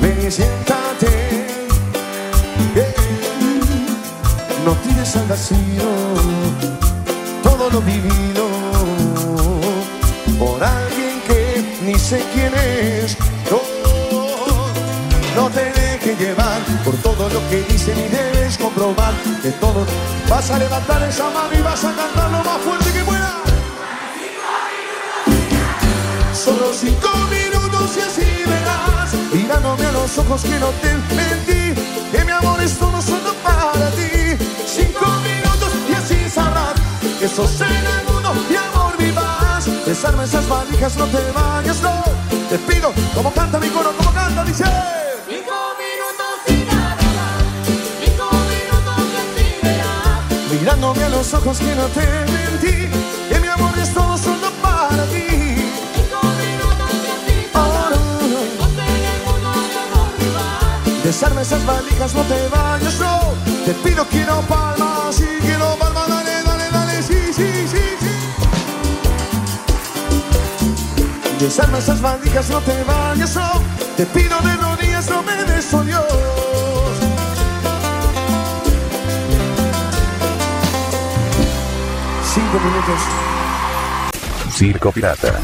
Ven 0.00 0.26
y 0.26 0.30
siéntate. 0.30 1.46
Yeah. 2.74 2.86
No 4.64 4.72
tires 4.76 5.14
al 5.16 5.26
vacío 5.26 5.84
todo 7.42 7.68
lo 7.70 7.82
vivido 7.82 8.48
por 10.38 10.64
alguien 10.64 11.20
que 11.26 11.78
ni 11.84 11.98
sé 11.98 12.24
quién 12.32 12.54
es. 12.54 13.18
No, 13.50 13.60
no 15.36 15.50
te 15.50 15.64
dejes 15.64 16.18
llevar 16.18 16.60
por 16.82 16.94
todo 16.96 17.28
lo 17.28 17.46
que 17.50 17.62
dicen 17.70 17.98
y 17.98 18.08
debes 18.08 18.56
comprobar 18.56 19.12
que 19.42 19.50
todo 19.52 19.84
vas 20.30 20.50
a 20.50 20.58
levantar 20.58 21.02
esa 21.02 21.24
mano 21.24 21.52
y 21.58 21.60
vas 21.60 21.84
a 21.84 21.92
cantar 21.94 22.30
lo 22.30 22.38
más 22.38 22.58
fuerte 22.62 22.79
Solo 26.60 26.74
cinco 26.74 27.08
minutos 27.30 27.96
y 27.96 28.00
así 28.00 28.44
verás 28.46 29.14
Mirándome 29.32 29.86
a 29.86 29.92
los 29.92 30.18
ojos 30.18 30.42
que 30.42 30.58
no 30.58 30.66
te 30.82 30.92
mentí 31.16 31.80
Que 32.12 32.22
mi 32.22 32.32
amor 32.32 32.60
es 32.60 32.76
todo 32.76 33.00
solo 33.00 33.32
para 33.42 33.88
ti 33.92 34.36
Cinco 34.66 35.06
minutos 35.24 35.72
y 35.88 35.94
así 35.94 36.28
sabrás 36.28 36.74
Que 37.18 37.28
sos 37.28 37.58
en 37.62 37.86
el 37.86 38.04
mundo 38.12 38.34
mi 38.50 38.56
amor 38.56 38.94
vivas 38.98 39.64
Desarme 39.86 40.24
esas 40.24 40.46
valijas, 40.50 40.96
no 40.98 41.06
te 41.06 41.32
vayas, 41.32 41.80
no. 41.80 42.04
Te 42.50 42.58
pido, 42.58 42.92
como 43.14 43.32
canta 43.32 43.58
mi 43.58 43.68
coro, 43.70 43.92
como 43.96 44.12
canta, 44.12 44.44
dice. 44.44 44.64
Cinco 45.26 45.56
minutos 45.80 46.36
y 46.46 46.64
nada, 46.70 47.38
cinco 48.04 48.30
minutos 48.52 48.96
de 49.34 49.68
verás. 49.68 50.52
Mirándome 50.52 51.04
a 51.04 51.08
los 51.08 51.32
ojos 51.32 51.58
que 51.58 51.74
no 51.74 51.86
te 51.86 52.06
mentí, 52.30 52.88
que 53.30 53.40
mi 53.40 53.48
amor 53.48 53.78
es 53.78 53.94
todo 53.94 54.09
rival. 61.10 61.20
desarme 61.20 61.42
esas 61.42 61.66
valijas, 61.66 62.14
no 62.14 62.22
te 62.22 62.48
vayas, 62.48 63.00
no. 63.00 63.34
Te 63.64 63.74
pido, 63.82 64.06
quiero 64.06 64.40
palmas, 64.42 65.16
sí, 65.16 65.26
quiero 65.40 65.76
palmas, 65.76 66.08
dale, 66.08 66.42
dale, 66.44 66.70
dale, 66.70 67.02
sí, 67.02 67.32
sí, 67.32 67.66
sí, 67.68 67.82
sí. 68.00 68.10
Desarma 71.40 71.78
esas 71.78 72.00
valijas, 72.00 72.48
no 72.48 72.60
te 72.60 72.82
vayas, 72.84 73.34
no. 73.34 73.50
Te 73.96 74.06
pido 74.06 74.38
de 74.40 74.56
rodillas, 74.56 75.10
no 75.10 75.22
me 75.22 75.44
des, 75.44 75.74
oh 75.74 75.82
Dios. 75.82 76.04
Cinco 82.32 82.60
minutos. 82.60 83.00
Circo 84.52 84.92
Pirata. 84.92 85.40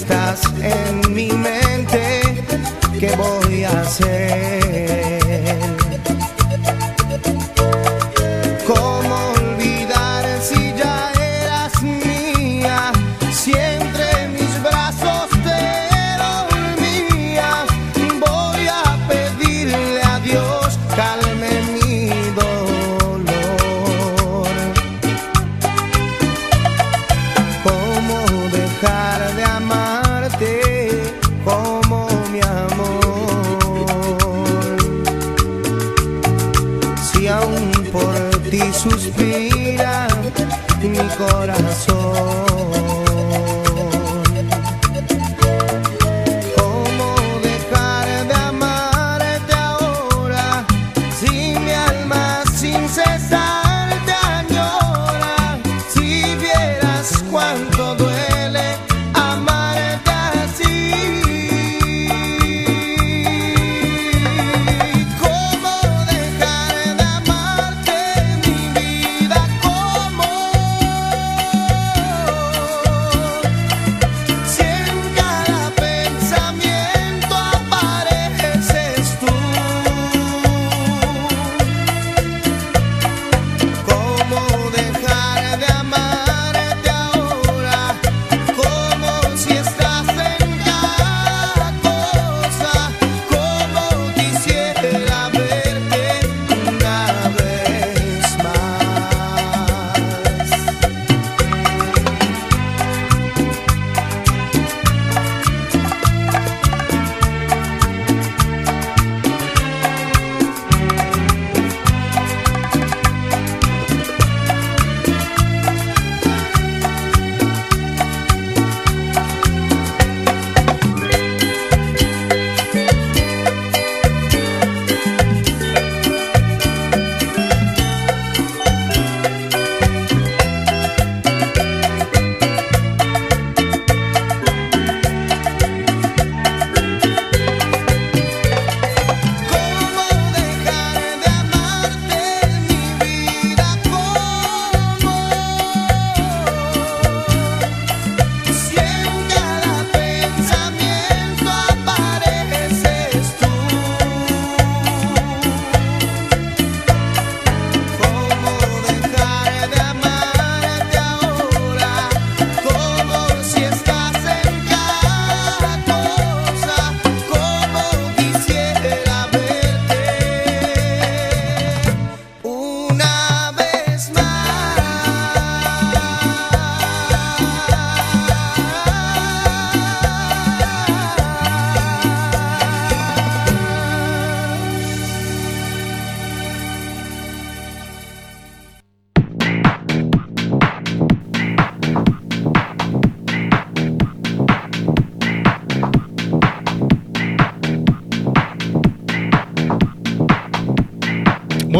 Estás 0.00 0.40
en 0.62 1.14
mi 1.14 1.28
mente, 1.30 2.22
¿qué 2.98 3.10
voy 3.16 3.64
a 3.64 3.80
hacer? 3.82 4.29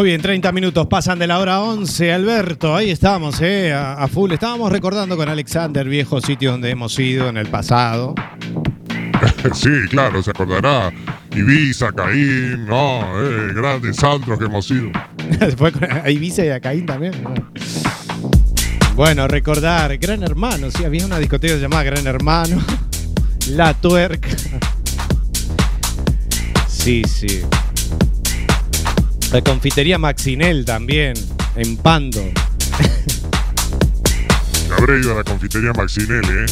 Muy 0.01 0.09
bien, 0.09 0.23
30 0.23 0.51
minutos 0.53 0.87
pasan 0.87 1.19
de 1.19 1.27
la 1.27 1.39
hora 1.41 1.61
11. 1.61 2.11
Alberto, 2.11 2.75
ahí 2.75 2.91
estamos, 2.91 3.39
eh, 3.43 3.71
a, 3.75 4.03
a 4.03 4.09
full. 4.09 4.33
Estábamos 4.33 4.73
recordando 4.73 5.15
con 5.15 5.29
Alexander 5.29 5.87
viejos 5.87 6.25
sitios 6.25 6.55
donde 6.55 6.71
hemos 6.71 6.99
ido 6.99 7.29
en 7.29 7.37
el 7.37 7.49
pasado. 7.49 8.15
sí, 9.53 9.69
claro, 9.91 10.23
se 10.23 10.31
acordará. 10.31 10.91
Ibiza, 11.37 11.93
Caín, 11.93 12.65
no, 12.65 13.03
eh, 13.23 13.53
grandes 13.53 14.03
antros 14.03 14.39
que 14.39 14.47
hemos 14.47 14.71
ido. 14.71 14.91
A 16.03 16.09
Ibiza 16.09 16.47
y 16.47 16.49
a 16.49 16.61
Caín 16.61 16.87
también. 16.87 17.23
¿no? 17.23 17.35
Bueno, 18.95 19.29
recordar, 19.29 19.99
Gran 19.99 20.23
Hermano, 20.23 20.71
sí, 20.71 20.83
había 20.83 21.05
una 21.05 21.19
discoteca 21.19 21.57
llamada 21.57 21.83
Gran 21.83 22.07
Hermano. 22.07 22.57
La 23.51 23.75
Tuerca. 23.75 24.31
Sí, 26.67 27.03
sí. 27.05 27.43
La 29.33 29.41
confitería 29.43 29.97
Maxinel 29.97 30.65
también, 30.65 31.15
en 31.55 31.77
Pando. 31.77 32.21
Habré 34.77 35.01
ido 35.01 35.13
a 35.13 35.17
la 35.17 35.25
confitería 35.25 35.73
Maxinel, 35.73 36.25
eh. 36.25 36.47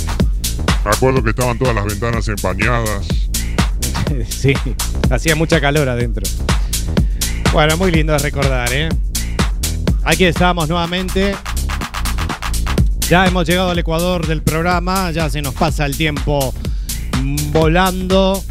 Me 0.84 0.90
acuerdo 0.90 1.22
que 1.22 1.30
estaban 1.30 1.58
todas 1.58 1.74
las 1.74 1.84
ventanas 1.84 2.28
empañadas. 2.28 3.06
Sí, 4.30 4.54
hacía 5.10 5.36
mucha 5.36 5.60
calor 5.60 5.86
adentro. 5.86 6.22
Bueno, 7.52 7.76
muy 7.76 7.92
lindo 7.92 8.14
de 8.14 8.18
recordar, 8.18 8.72
¿eh? 8.72 8.88
Aquí 10.02 10.24
estamos 10.24 10.66
nuevamente. 10.66 11.34
Ya 13.08 13.26
hemos 13.26 13.46
llegado 13.46 13.70
al 13.70 13.78
Ecuador 13.78 14.26
del 14.26 14.42
programa, 14.42 15.10
ya 15.10 15.28
se 15.28 15.42
nos 15.42 15.52
pasa 15.54 15.84
el 15.84 15.94
tiempo 15.94 16.54
volando. 17.52 18.42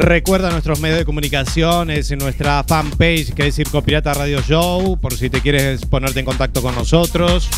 Recuerda 0.00 0.52
nuestros 0.52 0.78
medios 0.78 0.98
de 0.98 1.04
comunicación, 1.04 1.90
es 1.90 2.16
nuestra 2.16 2.62
fanpage 2.62 3.34
que 3.34 3.48
es 3.48 3.56
Circo 3.56 3.82
Pirata 3.82 4.14
Radio 4.14 4.40
Show, 4.40 4.96
por 5.00 5.12
si 5.12 5.28
te 5.28 5.40
quieres 5.40 5.84
ponerte 5.86 6.20
en 6.20 6.24
contacto 6.24 6.62
con 6.62 6.72
nosotros. 6.76 7.48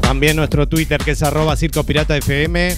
También 0.00 0.36
nuestro 0.36 0.66
Twitter 0.66 0.98
que 1.04 1.10
es 1.10 1.22
arroba 1.22 1.54
Circo 1.56 1.84
Pirata 1.84 2.16
FM. 2.16 2.74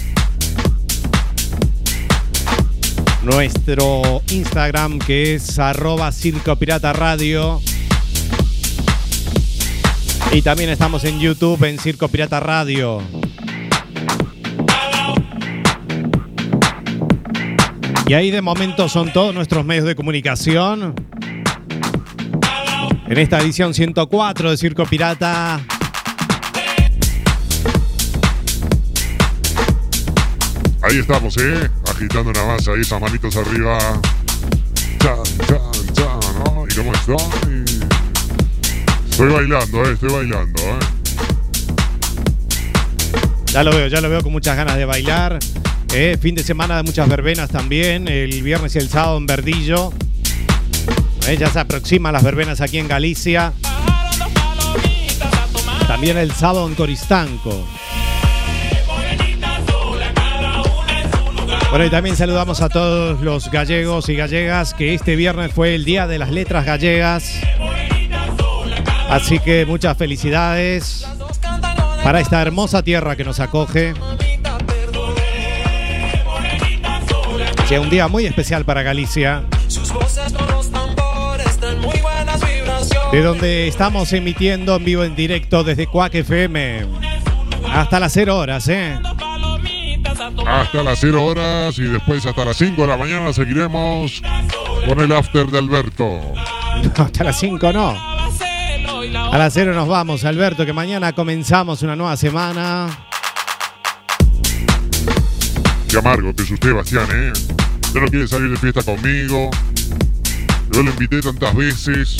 Nuestro 3.23 4.21
Instagram 4.31 4.99
que 4.99 5.35
es 5.35 5.57
arroba 5.57 6.11
Circo 6.11 6.57
Pirata 6.57 6.91
Radio. 6.91 7.61
Y 10.33 10.41
también 10.41 10.69
estamos 10.71 11.05
en 11.05 11.21
YouTube 11.21 11.63
en 11.63 11.79
Circo 11.79 12.09
Pirata 12.09 12.41
Radio. 12.41 13.01
Y 18.05 18.13
ahí 18.13 18.31
de 18.31 18.41
momento 18.41 18.89
son 18.89 19.13
todos 19.13 19.33
nuestros 19.33 19.63
medios 19.65 19.85
de 19.85 19.95
comunicación. 19.95 20.93
En 23.07 23.17
esta 23.17 23.39
edición 23.39 23.73
104 23.73 24.51
de 24.51 24.57
Circo 24.57 24.85
Pirata. 24.85 25.61
Ahí 30.81 30.97
estamos, 30.99 31.37
eh. 31.37 31.69
Agitando 31.89 32.33
nada 32.33 32.47
más 32.47 32.67
ahí, 32.67 32.81
esas 32.81 32.99
manitos 32.99 33.37
arriba. 33.37 33.77
Chan, 34.99 35.17
chan, 35.47 35.93
chan, 35.93 36.19
¿no? 36.43 36.65
¿Y 36.69 36.75
cómo 36.75 36.93
estoy? 36.93 37.63
Estoy 39.09 39.31
bailando, 39.31 39.85
eh. 39.85 39.93
Estoy 39.93 40.09
bailando, 40.11 40.61
eh. 40.61 40.79
Ya 43.45 43.63
lo 43.63 43.71
veo, 43.71 43.87
ya 43.87 44.01
lo 44.01 44.09
veo 44.09 44.21
con 44.21 44.33
muchas 44.33 44.57
ganas 44.57 44.75
de 44.75 44.83
bailar. 44.83 45.39
Eh, 45.95 46.17
fin 46.19 46.33
de 46.33 46.41
semana 46.41 46.77
de 46.77 46.83
muchas 46.83 47.07
verbenas 47.07 47.51
también. 47.51 48.07
El 48.07 48.41
viernes 48.41 48.75
y 48.75 48.79
el 48.79 48.89
sábado 48.89 49.17
en 49.17 49.27
Verdillo. 49.27 49.93
Eh, 51.27 51.37
ya 51.37 51.49
se 51.51 51.59
aproximan 51.59 52.13
las 52.13 52.23
verbenas 52.23 52.61
aquí 52.61 52.79
en 52.79 52.87
Galicia. 52.87 53.53
También 55.87 56.17
el 56.17 56.31
sábado 56.31 56.67
en 56.67 56.73
Coristanco. 56.73 57.67
Bueno, 61.69 61.85
y 61.85 61.89
también 61.91 62.15
saludamos 62.15 62.61
a 62.61 62.69
todos 62.69 63.21
los 63.21 63.51
gallegos 63.51 64.09
y 64.09 64.15
gallegas 64.15 64.73
que 64.73 64.95
este 64.95 65.15
viernes 65.15 65.51
fue 65.53 65.75
el 65.75 65.85
Día 65.85 66.07
de 66.07 66.17
las 66.17 66.31
Letras 66.31 66.65
Gallegas. 66.65 67.39
Así 69.09 69.37
que 69.37 69.67
muchas 69.67 69.95
felicidades 69.95 71.05
para 72.03 72.19
esta 72.19 72.41
hermosa 72.41 72.81
tierra 72.81 73.15
que 73.15 73.23
nos 73.23 73.39
acoge. 73.39 73.93
Sí, 77.73 77.79
un 77.79 77.89
día 77.89 78.07
muy 78.07 78.27
especial 78.27 78.65
para 78.65 78.83
Galicia, 78.83 79.45
Sus 79.67 79.91
voces 79.91 80.31
con 80.31 80.45
los 80.45 80.69
tambores 80.69 81.59
dan 81.59 81.81
muy 81.81 81.99
buenas 82.01 82.39
vibraciones. 82.39 83.11
de 83.11 83.21
donde 83.23 83.67
estamos 83.67 84.13
emitiendo 84.13 84.75
en 84.75 84.85
vivo 84.85 85.03
en 85.03 85.15
directo 85.15 85.63
desde 85.63 85.87
Cuac 85.87 86.13
FM. 86.13 86.85
Hasta 87.71 87.99
las 87.99 88.13
0 88.13 88.37
horas, 88.37 88.67
¿eh? 88.67 88.99
Hasta 90.45 90.83
las 90.83 90.99
0 90.99 91.25
horas 91.25 91.79
y 91.79 91.85
después 91.85 92.23
hasta 92.27 92.45
las 92.45 92.57
5 92.57 92.79
de 92.79 92.87
la 92.87 92.95
mañana 92.95 93.33
seguiremos 93.33 94.21
con 94.87 94.99
el 94.99 95.11
after 95.11 95.47
de 95.47 95.57
Alberto. 95.57 96.21
Hasta 96.95 97.23
las 97.23 97.39
5 97.39 97.73
no. 97.73 97.89
A 97.89 99.37
las 99.39 99.51
0 99.51 99.73
nos 99.73 99.87
vamos, 99.87 100.23
Alberto, 100.25 100.63
que 100.63 100.73
mañana 100.73 101.11
comenzamos 101.13 101.81
una 101.81 101.95
nueva 101.95 102.15
semana. 102.17 102.87
Qué 105.87 105.97
amargo 105.97 106.35
que 106.35 106.43
es 106.43 106.51
usted, 106.51 106.71
Bastián, 106.73 107.07
¿eh? 107.11 107.52
Ya 107.93 107.99
no 108.01 108.07
quiere 108.07 108.27
salir 108.27 108.49
de 108.49 108.57
fiesta 108.57 108.81
conmigo. 108.81 109.49
Yo 110.71 110.81
lo 110.83 110.89
invité 110.91 111.21
tantas 111.21 111.55
veces. 111.55 112.17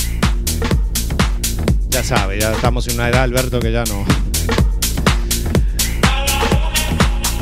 Ya 1.89 2.03
sabe, 2.03 2.39
ya 2.39 2.51
estamos 2.53 2.87
en 2.87 2.95
una 2.95 3.09
edad, 3.09 3.23
Alberto, 3.23 3.59
que 3.59 3.71
ya 3.71 3.83
no. 3.85 4.05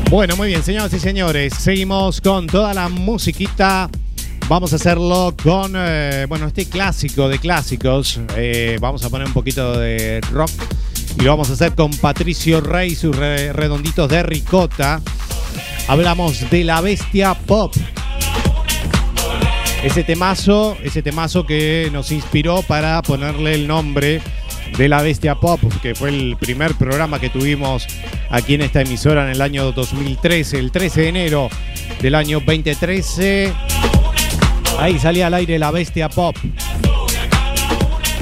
Bueno, 0.10 0.36
muy 0.36 0.50
bien, 0.50 0.62
señoras 0.64 0.94
y 0.94 1.00
señores, 1.00 1.54
seguimos 1.58 2.20
con 2.22 2.48
toda 2.48 2.74
la 2.74 2.90
musiquita. 2.90 3.90
Vamos 4.50 4.74
a 4.74 4.76
hacerlo 4.76 5.34
con, 5.42 5.74
eh, 5.78 6.26
bueno, 6.28 6.48
este 6.48 6.66
clásico 6.66 7.30
de 7.30 7.40
clásicos. 7.40 8.20
Eh, 8.36 8.78
vamos 8.82 9.04
a 9.06 9.10
poner 9.10 9.28
un 9.28 9.34
poquito 9.34 9.80
de 9.80 10.20
rock 10.32 10.52
y 11.18 11.24
lo 11.24 11.32
vamos 11.32 11.50
a 11.50 11.54
hacer 11.54 11.74
con 11.76 11.92
Patricio 11.92 12.60
Rey, 12.60 12.94
sus 12.96 13.16
re- 13.16 13.54
redonditos 13.54 14.10
de 14.10 14.24
ricota. 14.24 15.02
Hablamos 15.88 16.50
de 16.50 16.64
la 16.66 16.82
bestia 16.82 17.34
pop. 17.34 17.74
Ese 19.84 20.04
temazo, 20.04 20.78
ese 20.84 21.02
temazo 21.02 21.46
que 21.46 21.90
nos 21.92 22.12
inspiró 22.12 22.62
para 22.62 23.02
ponerle 23.02 23.56
el 23.56 23.68
nombre 23.68 24.22
de 24.78 24.88
la 24.88 25.02
Bestia 25.02 25.36
Pop, 25.36 25.60
que 25.82 25.96
fue 25.96 26.10
el 26.10 26.38
primer 26.40 26.76
programa 26.76 27.20
que 27.20 27.30
tuvimos 27.30 27.88
aquí 28.30 28.54
en 28.54 28.62
esta 28.62 28.82
emisora 28.82 29.26
en 29.26 29.32
el 29.32 29.42
año 29.42 29.72
2013, 29.72 30.60
el 30.60 30.72
13 30.72 31.02
de 31.02 31.08
enero 31.10 31.50
del 32.00 32.14
año 32.14 32.40
2013. 32.40 33.52
Ahí 34.78 35.00
salía 35.00 35.28
al 35.28 35.34
aire 35.34 35.58
la 35.58 35.72
Bestia 35.72 36.10
Pop. 36.10 36.36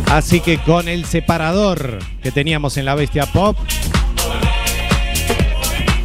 Así 0.09 0.39
que 0.39 0.57
con 0.59 0.87
el 0.87 1.05
separador 1.05 1.99
que 2.23 2.31
teníamos 2.31 2.77
en 2.77 2.85
la 2.85 2.95
Bestia 2.95 3.25
Pop 3.25 3.57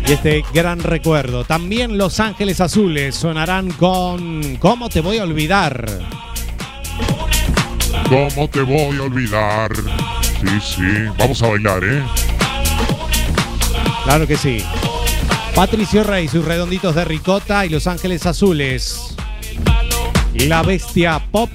y 0.06 0.12
este 0.12 0.44
gran 0.52 0.80
recuerdo. 0.80 1.44
También 1.44 1.96
Los 1.96 2.20
Ángeles 2.20 2.60
Azules 2.60 3.14
sonarán 3.14 3.70
con 3.72 4.56
¿Cómo 4.56 4.88
te 4.88 5.00
voy 5.00 5.18
a 5.18 5.24
olvidar? 5.24 5.86
¿Cómo 8.08 8.48
te 8.48 8.60
voy 8.60 8.98
a 8.98 9.02
olvidar? 9.02 9.72
Sí, 10.40 10.60
sí. 10.60 10.82
Vamos 11.18 11.42
a 11.42 11.48
bailar, 11.48 11.82
¿eh? 11.84 12.02
Claro 14.04 14.26
que 14.26 14.36
sí. 14.36 14.62
Patricio 15.54 16.04
Rey, 16.04 16.28
sus 16.28 16.44
redonditos 16.44 16.94
de 16.94 17.04
ricota 17.04 17.64
y 17.64 17.70
Los 17.70 17.86
Ángeles 17.86 18.26
Azules. 18.26 19.16
La 20.34 20.62
bestia 20.62 21.22
pop 21.30 21.50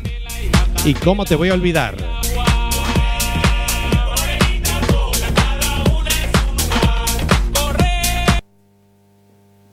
y 0.85 0.93
cómo 0.95 1.25
te 1.25 1.35
voy 1.35 1.49
a 1.49 1.53
olvidar. 1.53 2.08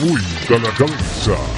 Te 0.00 0.60
da 0.60 0.70
vuelta 0.78 1.57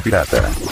Pirata. 0.00 0.63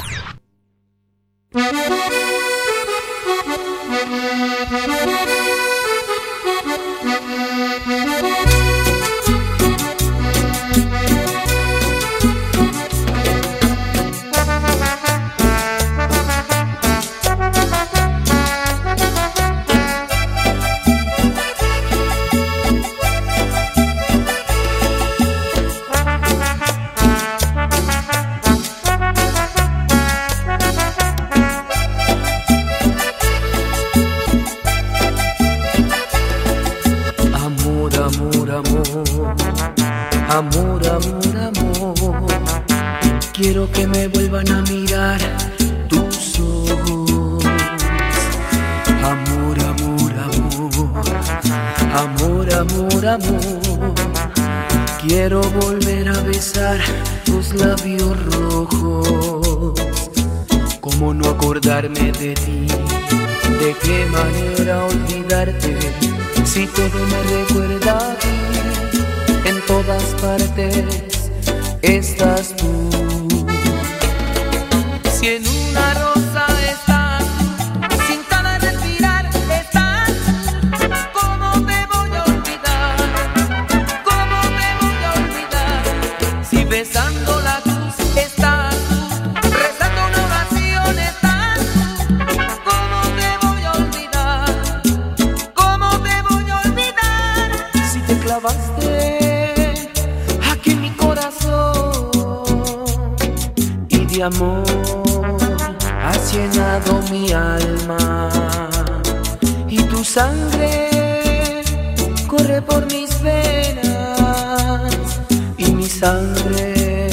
Sangre 116.03 117.09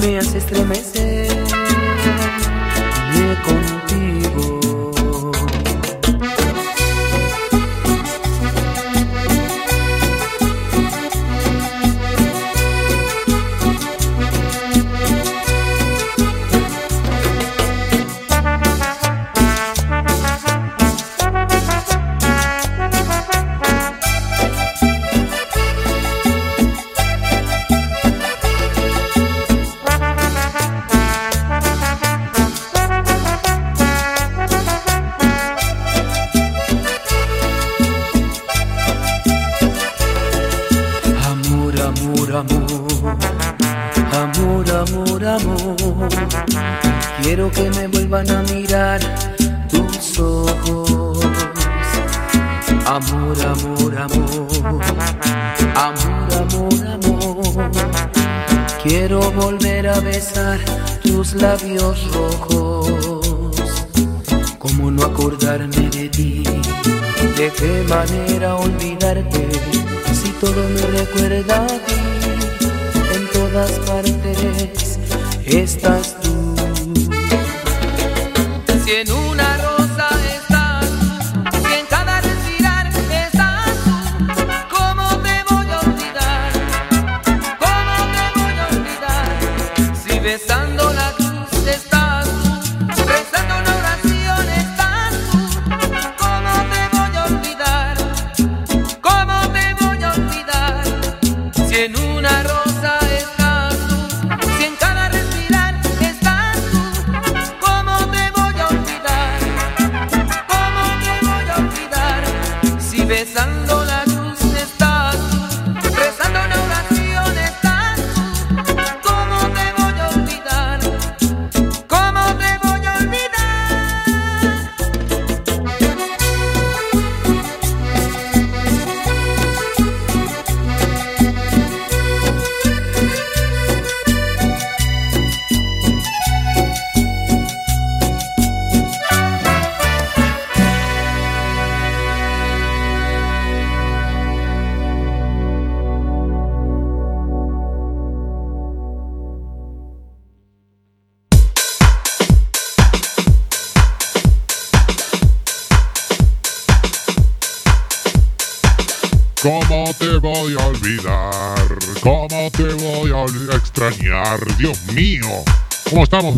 me 0.00 0.18
hace 0.18 0.38
estremecer 0.38 1.09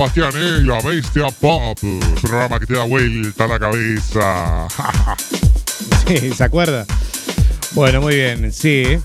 ¿Cómo 0.02 0.08
estamos, 0.08 0.32
Bastián? 0.32 0.32
Eh? 0.34 0.62
La 0.64 0.80
bestia 0.80 1.26
pop. 1.40 1.78
Programa 2.20 2.58
que 2.58 2.66
te 2.66 2.74
da 2.74 2.82
vuelta 2.84 3.46
la 3.46 3.58
cabeza. 3.58 4.66
Sí, 6.08 6.32
¿se 6.34 6.42
acuerda? 6.44 6.84
Bueno, 7.72 8.00
muy 8.02 8.16
bien, 8.16 8.52
sí. 8.52 8.98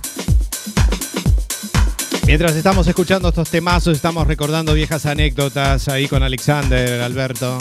Mientras 2.25 2.55
estamos 2.55 2.87
escuchando 2.87 3.29
estos 3.29 3.49
temazos, 3.51 3.95
estamos 3.95 4.25
recordando 4.27 4.73
viejas 4.73 5.05
anécdotas 5.05 5.87
ahí 5.87 6.07
con 6.07 6.23
Alexander, 6.23 6.99
Alberto. 7.01 7.59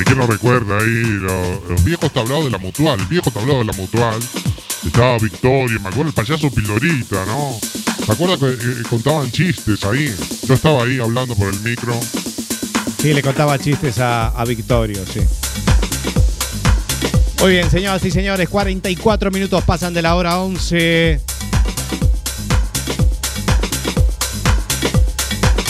¿Y 0.00 0.04
quién 0.04 0.18
lo 0.18 0.26
recuerda 0.28 0.78
ahí? 0.78 1.02
Lo- 1.02 1.60
Los, 1.68 1.84
viejos 1.84 2.12
tablados 2.12 2.44
de 2.44 2.50
la 2.52 2.58
mutual. 2.58 3.00
El 3.00 3.06
viejo 3.06 3.30
tablado 3.32 3.58
de 3.58 3.64
la 3.64 3.72
mutual. 3.72 4.18
Estaba 4.86 5.18
Victoria, 5.18 5.78
me 5.80 5.88
acuerdo 5.88 6.08
el 6.10 6.14
payaso 6.14 6.48
Pilorita, 6.50 7.26
¿no? 7.26 7.58
Me 8.06 8.14
acuerdo 8.14 8.38
que 8.38 8.46
eh, 8.52 8.82
contaban 8.88 9.30
chistes 9.32 9.84
ahí. 9.84 10.14
Yo 10.46 10.54
estaba 10.54 10.84
ahí 10.84 11.00
hablando 11.00 11.34
por 11.34 11.52
el 11.52 11.58
micro. 11.60 11.98
Sí, 12.98 13.14
le 13.14 13.22
contaba 13.22 13.58
chistes 13.58 13.98
a, 13.98 14.28
a 14.28 14.44
Victorio, 14.44 15.04
sí. 15.06 15.20
Muy 17.40 17.52
bien, 17.52 17.70
señoras 17.70 18.04
y 18.04 18.10
señores, 18.10 18.48
44 18.48 19.30
minutos 19.30 19.62
pasan 19.64 19.94
de 19.94 20.02
la 20.02 20.16
hora 20.16 20.40
11. 20.40 21.20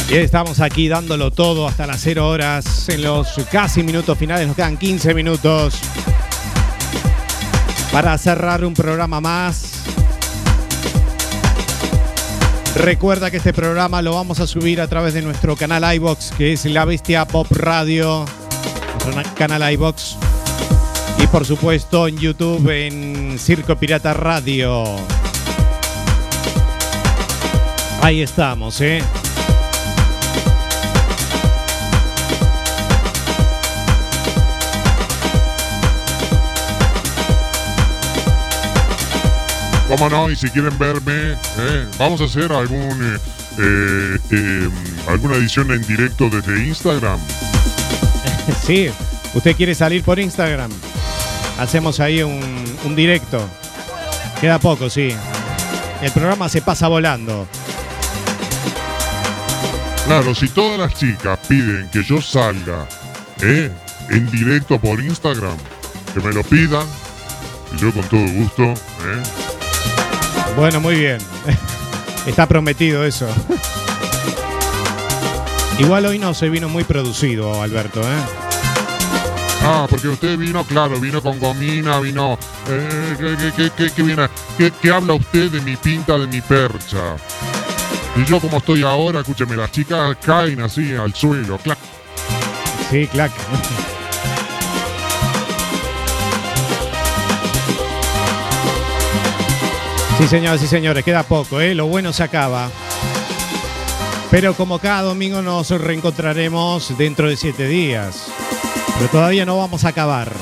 Y 0.09 0.14
estamos 0.14 0.61
aquí 0.61 0.89
dándolo 0.89 1.33
todo 1.33 1.66
hasta 1.66 1.87
las 1.87 2.01
0 2.01 2.29
horas. 2.29 2.89
En 2.89 3.03
los 3.03 3.29
casi 3.51 3.83
minutos 3.83 4.16
finales 4.16 4.47
nos 4.47 4.55
quedan 4.55 4.77
15 4.77 5.12
minutos 5.14 5.74
para 7.91 8.16
cerrar 8.16 8.64
un 8.64 8.72
programa 8.72 9.20
más. 9.20 9.76
Recuerda 12.77 13.31
que 13.31 13.39
este 13.39 13.53
programa 13.53 14.03
lo 14.03 14.14
vamos 14.14 14.39
a 14.41 14.47
subir 14.47 14.81
a 14.81 14.87
través 14.87 15.14
de 15.14 15.22
nuestro 15.22 15.57
canal 15.57 15.83
iBox, 15.97 16.33
que 16.37 16.53
es 16.53 16.64
La 16.66 16.85
Bestia 16.85 17.24
Pop 17.24 17.47
Radio. 17.51 18.24
Nuestro 19.05 19.14
na- 19.14 19.35
canal 19.35 19.72
iBox. 19.72 20.16
Y 21.18 21.27
por 21.29 21.45
supuesto 21.47 22.07
en 22.07 22.18
YouTube 22.18 22.68
en 22.70 23.39
Circo 23.39 23.77
Pirata 23.77 24.12
Radio. 24.12 24.85
Ahí 28.03 28.20
estamos, 28.22 28.81
¿eh? 28.83 29.03
¿Cómo 39.89 40.09
no? 40.09 40.30
Y 40.30 40.37
si 40.37 40.51
quieren 40.51 40.76
verme, 40.78 41.32
eh, 41.59 41.87
vamos 41.99 42.20
a 42.20 42.24
hacer 42.24 42.53
algún, 42.53 43.14
eh, 43.14 43.18
eh, 43.59 44.18
eh, 44.32 44.68
alguna 45.09 45.37
edición 45.37 45.70
en 45.72 45.82
directo 45.82 46.28
desde 46.30 46.64
Instagram. 46.66 47.18
Sí, 48.64 48.89
usted 49.34 49.57
quiere 49.57 49.74
salir 49.74 50.05
por 50.05 50.20
Instagram. 50.20 50.70
Hacemos 51.59 51.99
ahí 51.99 52.22
un, 52.22 52.64
un 52.84 52.95
directo. 52.95 53.45
Queda 54.41 54.61
poco, 54.61 54.89
sí. 54.89 55.14
El 56.01 56.12
programa 56.12 56.49
se 56.49 56.62
pasa 56.62 56.87
volando. 56.87 57.49
Claro, 60.07 60.32
si 60.34 60.49
todas 60.49 60.78
las 60.78 60.95
chicas 60.95 61.39
piden 61.49 61.89
que 61.91 62.05
yo 62.05 62.20
salga 62.22 62.87
eh, 63.43 63.70
en 64.11 64.30
directo 64.30 64.78
por 64.78 65.01
Instagram, 65.01 65.57
que 66.14 66.20
me 66.20 66.32
lo 66.32 66.45
pidan, 66.45 66.87
y 67.74 67.78
yo 67.78 67.93
con 67.93 68.05
todo 68.05 68.24
gusto, 68.34 68.62
eh, 68.62 69.22
Bueno, 70.57 70.81
muy 70.81 70.97
bien. 70.97 71.19
Está 72.27 72.47
prometido 72.47 73.05
eso. 73.05 73.29
Igual 75.79 76.07
hoy 76.07 76.19
no 76.19 76.33
se 76.35 76.49
vino 76.49 76.69
muy 76.69 76.85
producido, 76.85 77.63
Alberto, 77.63 78.01
¿eh? 78.01 78.23
Ah, 79.63 79.87
porque 79.89 80.09
usted 80.09 80.39
vino, 80.39 80.65
claro, 80.65 80.99
vino 81.01 81.21
con 81.23 81.39
gomina, 81.39 81.99
vino... 82.01 82.39
Eh, 82.69 83.17
¿qué, 83.19 83.37
qué- 83.37 83.53
qué- 83.57 83.71
qué- 83.77 83.91
qué 83.91 84.03
viene? 84.03 84.29
¿Qué- 84.57 84.73
qué 84.81 84.91
habla 84.91 85.15
usted 85.15 85.51
de 85.51 85.61
mi 85.61 85.77
pinta, 85.77 86.17
de 86.19 86.27
mi 86.27 86.41
percha? 86.41 87.17
Y 88.17 88.25
yo 88.25 88.41
como 88.41 88.59
estoy 88.59 88.83
ahora, 88.83 89.21
escúcheme, 89.21 89.57
las 89.57 89.71
chicas 89.73 90.17
caen 90.25 90.61
así 90.63 90.95
al 90.95 91.13
suelo, 91.15 91.59
clac. 91.59 91.79
Sí, 92.91 93.07
clac. 93.09 93.33
Sí, 100.19 100.27
señoras 100.29 100.62
y 100.62 100.67
señores, 100.67 101.05
queda 101.05 101.25
poco, 101.25 101.61
¿eh? 101.61 101.75
Lo 101.75 101.89
bueno 101.89 102.11
se 102.11 102.23
acaba. 102.23 102.71
Pero 104.31 104.55
como 104.55 104.79
cada 104.79 105.03
domingo 105.03 105.43
nos 105.43 105.69
reencontraremos 105.69 106.97
dentro 106.97 107.29
de 107.29 107.37
siete 107.37 107.69
días. 107.69 108.29
Pero 108.97 109.11
todavía 109.11 109.45
no 109.45 109.59
vamos 109.59 109.85
a 109.85 109.89
acabar. 109.89 110.33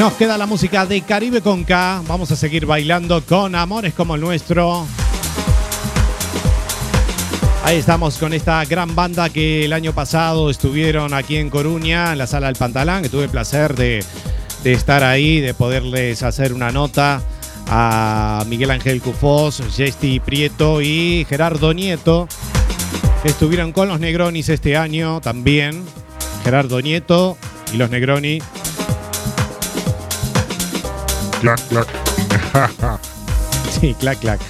Nos 0.00 0.14
queda 0.14 0.36
la 0.36 0.46
música 0.46 0.84
de 0.84 1.02
Caribe 1.02 1.42
con 1.42 1.62
K. 1.62 2.02
Vamos 2.08 2.32
a 2.32 2.36
seguir 2.36 2.66
bailando 2.66 3.22
con 3.22 3.54
amores 3.54 3.94
como 3.94 4.16
el 4.16 4.20
nuestro. 4.20 4.84
Ahí 7.62 7.76
estamos 7.76 8.18
con 8.18 8.32
esta 8.34 8.64
gran 8.64 8.96
banda 8.96 9.30
que 9.30 9.64
el 9.64 9.72
año 9.72 9.92
pasado 9.92 10.50
estuvieron 10.50 11.14
aquí 11.14 11.36
en 11.36 11.50
Coruña, 11.50 12.10
en 12.10 12.18
la 12.18 12.26
sala 12.26 12.48
del 12.48 12.56
Pantalán, 12.56 13.04
que 13.04 13.08
tuve 13.08 13.24
el 13.24 13.30
placer 13.30 13.76
de, 13.76 14.04
de 14.64 14.72
estar 14.72 15.04
ahí, 15.04 15.40
de 15.40 15.54
poderles 15.54 16.24
hacer 16.24 16.52
una 16.52 16.72
nota 16.72 17.22
a 17.68 18.44
Miguel 18.46 18.70
Ángel 18.70 19.00
Cufós, 19.00 19.62
Jesti 19.74 20.20
Prieto 20.20 20.80
y 20.80 21.26
Gerardo 21.28 21.72
Nieto, 21.72 22.28
estuvieron 23.24 23.72
con 23.72 23.88
los 23.88 24.00
Negronis 24.00 24.48
este 24.48 24.76
año 24.76 25.20
también. 25.20 25.82
Gerardo 26.42 26.80
Nieto 26.80 27.36
y 27.72 27.76
los 27.76 27.90
Negroni. 27.90 28.40
Clac, 31.40 31.60
clac. 31.68 31.88
Sí, 33.80 33.94
clac, 33.98 34.18
clac. 34.20 34.40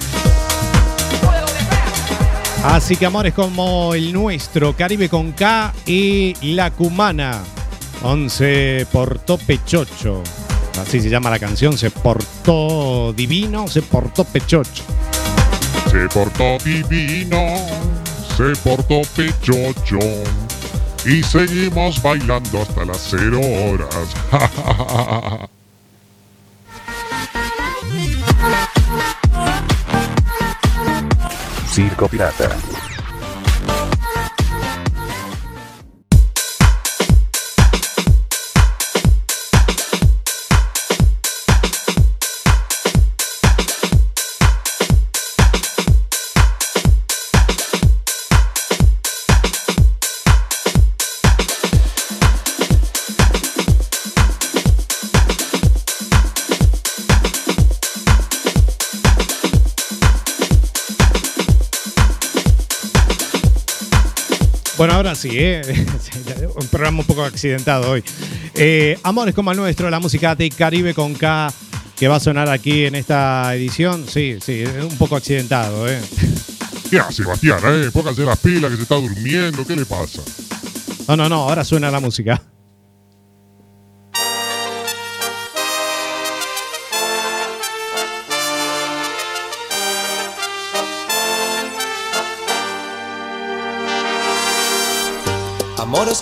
Así 2.63 2.95
que 2.95 3.05
amores 3.05 3.33
como 3.33 3.93
el 3.93 4.13
nuestro, 4.13 4.75
Caribe 4.75 5.09
con 5.09 5.33
K 5.33 5.73
y 5.85 6.35
La 6.53 6.71
Cumana. 6.71 7.41
11 8.01 8.87
portó 8.91 9.37
pechocho. 9.37 10.23
Así 10.79 10.99
se 10.99 11.09
llama 11.09 11.29
la 11.29 11.39
canción, 11.39 11.77
se 11.77 11.89
portó 11.89 13.13
divino, 13.13 13.67
se 13.67 13.81
portó 13.81 14.23
pechocho. 14.23 14.83
Se 15.89 16.07
portó 16.09 16.57
divino, 16.63 17.57
se 18.35 18.55
portó 18.61 19.01
pechocho. 19.15 19.99
Y 21.05 21.23
seguimos 21.23 22.01
bailando 22.01 22.61
hasta 22.61 22.83
las 22.83 23.07
cero 23.09 23.39
horas. 23.39 24.15
Circo 31.71 32.07
Pirata. 32.07 32.49
Bueno, 64.77 64.93
ahora 64.93 65.15
sí, 65.15 65.29
¿eh? 65.31 65.61
un 66.59 66.67
programa 66.67 66.99
un 66.99 67.05
poco 67.05 67.23
accidentado 67.23 67.91
hoy. 67.91 68.03
Eh, 68.55 68.99
Amores 69.03 69.33
como 69.33 69.51
el 69.51 69.57
nuestro, 69.57 69.89
la 69.89 70.01
música 70.01 70.35
de 70.35 70.49
Caribe 70.49 70.93
con 70.93 71.13
K, 71.13 71.53
que 71.95 72.09
va 72.09 72.17
a 72.17 72.19
sonar 72.19 72.49
aquí 72.49 72.85
en 72.85 72.95
esta 72.95 73.55
edición. 73.55 74.05
Sí, 74.07 74.37
sí, 74.43 74.65
un 74.65 74.97
poco 74.97 75.15
accidentado. 75.15 75.87
¿eh? 75.89 76.01
¿Qué 76.89 76.99
hace, 76.99 77.23
Sebastián? 77.23 77.59
Eh? 77.63 77.89
Póngase 77.93 78.25
las 78.25 78.37
pilas 78.39 78.69
que 78.69 78.77
se 78.77 78.83
está 78.83 78.95
durmiendo. 78.95 79.65
¿Qué 79.65 79.77
le 79.77 79.85
pasa? 79.85 80.21
No, 81.07 81.15
no, 81.15 81.29
no, 81.29 81.43
ahora 81.43 81.63
suena 81.63 81.89
la 81.89 82.01
música. 82.01 82.41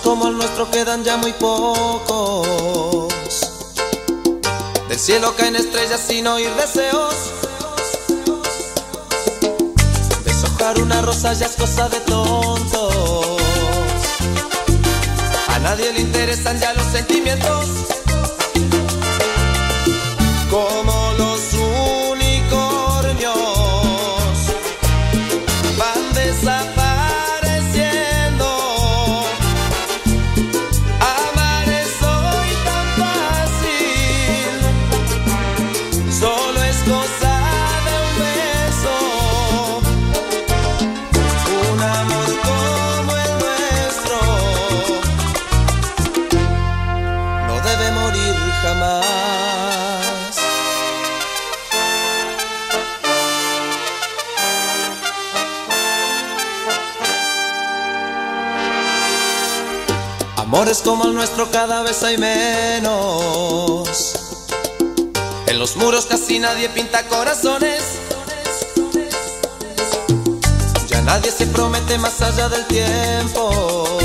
Como 0.04 0.28
el 0.28 0.36
nuestro 0.36 0.70
quedan 0.70 1.02
ya 1.02 1.16
muy 1.16 1.32
pocos. 1.32 3.08
Del 4.88 4.98
cielo 4.98 5.34
caen 5.36 5.56
estrellas 5.56 6.00
sin 6.06 6.26
oír 6.26 6.50
deseos. 6.54 7.14
Deshojar 10.24 10.78
una 10.80 11.00
rosa 11.00 11.32
ya 11.32 11.46
es 11.46 11.56
cosa 11.56 11.88
de 11.88 12.00
tontos. 12.00 13.26
A 15.48 15.58
nadie 15.60 15.92
le 15.92 16.00
interesan 16.00 16.60
ya 16.60 16.74
los 16.74 16.86
sentimientos. 16.86 18.03
Amores 60.64 60.80
como 60.80 61.04
el 61.04 61.12
nuestro 61.12 61.50
cada 61.50 61.82
vez 61.82 62.02
hay 62.04 62.16
menos. 62.16 63.86
En 65.46 65.58
los 65.58 65.76
muros 65.76 66.06
casi 66.06 66.38
nadie 66.38 66.70
pinta 66.70 67.06
corazones. 67.06 67.82
Ya 70.88 71.02
nadie 71.02 71.30
se 71.30 71.46
promete 71.48 71.98
más 71.98 72.18
allá 72.22 72.48
del 72.48 72.64
tiempo. 72.64 73.98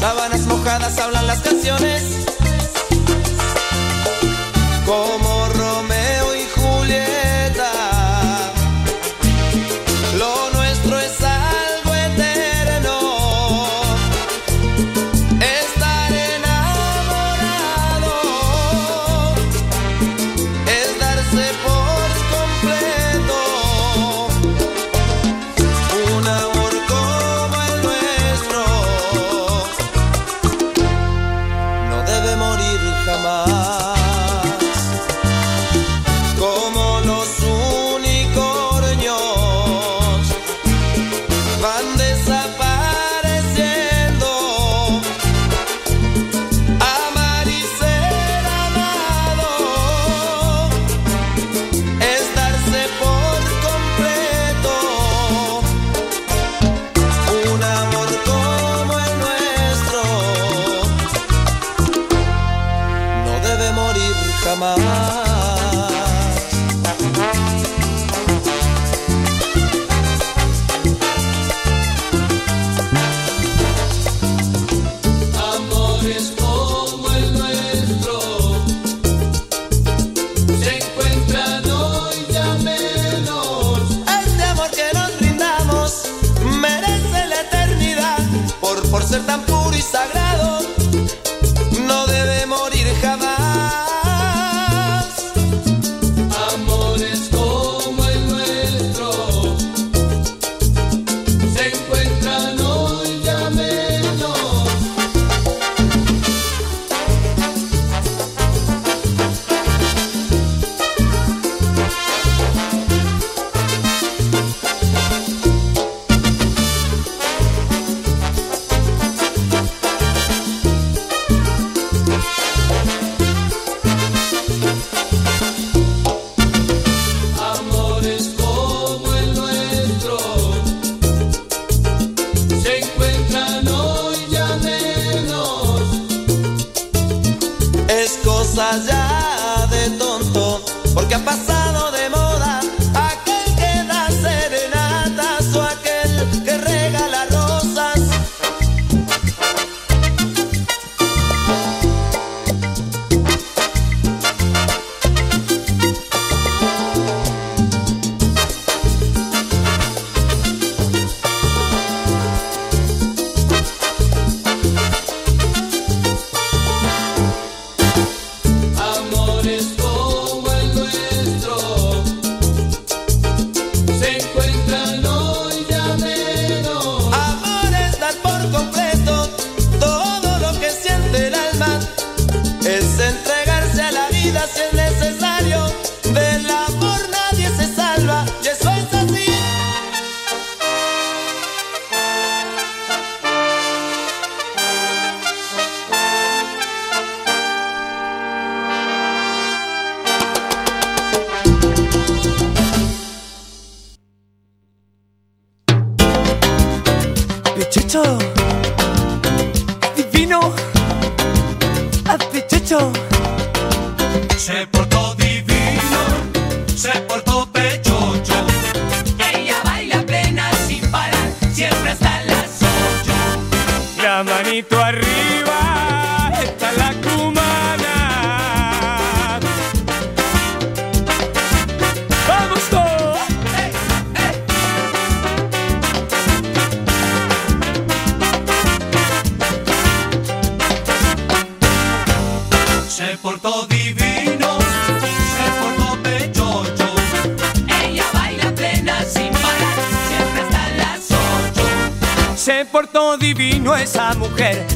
Sábanas 0.00 0.40
mojadas 0.46 0.98
hablan 0.98 1.26
las 1.26 1.40
canciones. 1.40 2.09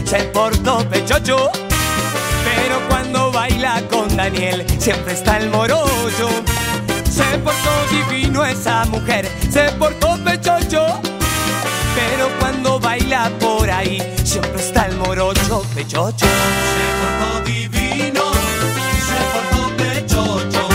Se 0.05 0.25
portó 0.25 0.87
pechocho. 0.91 1.51
Pero 2.45 2.87
cuando 2.89 3.33
baila 3.33 3.83
con 3.91 4.15
Daniel, 4.15 4.67
siempre 4.79 5.15
está 5.15 5.39
el 5.39 5.49
morollo. 5.49 6.29
Se 7.11 7.25
portó 7.39 7.71
divino 7.91 8.45
esa 8.45 8.85
mujer, 8.87 9.27
se 9.51 9.71
portó 9.79 10.19
pechocho. 10.23 11.01
Pero 11.95 12.29
cuando 12.41 12.79
baila 12.79 13.31
por 13.41 13.71
ahí, 13.71 14.03
siempre 14.23 14.61
está 14.61 14.87
el 14.87 14.97
morocho 14.99 15.63
pechocho. 15.75 16.27
Se 16.27 16.87
portó 17.01 17.51
divino, 17.51 18.23
se 19.09 19.19
portó 19.33 19.77
pechocho. 19.77 20.69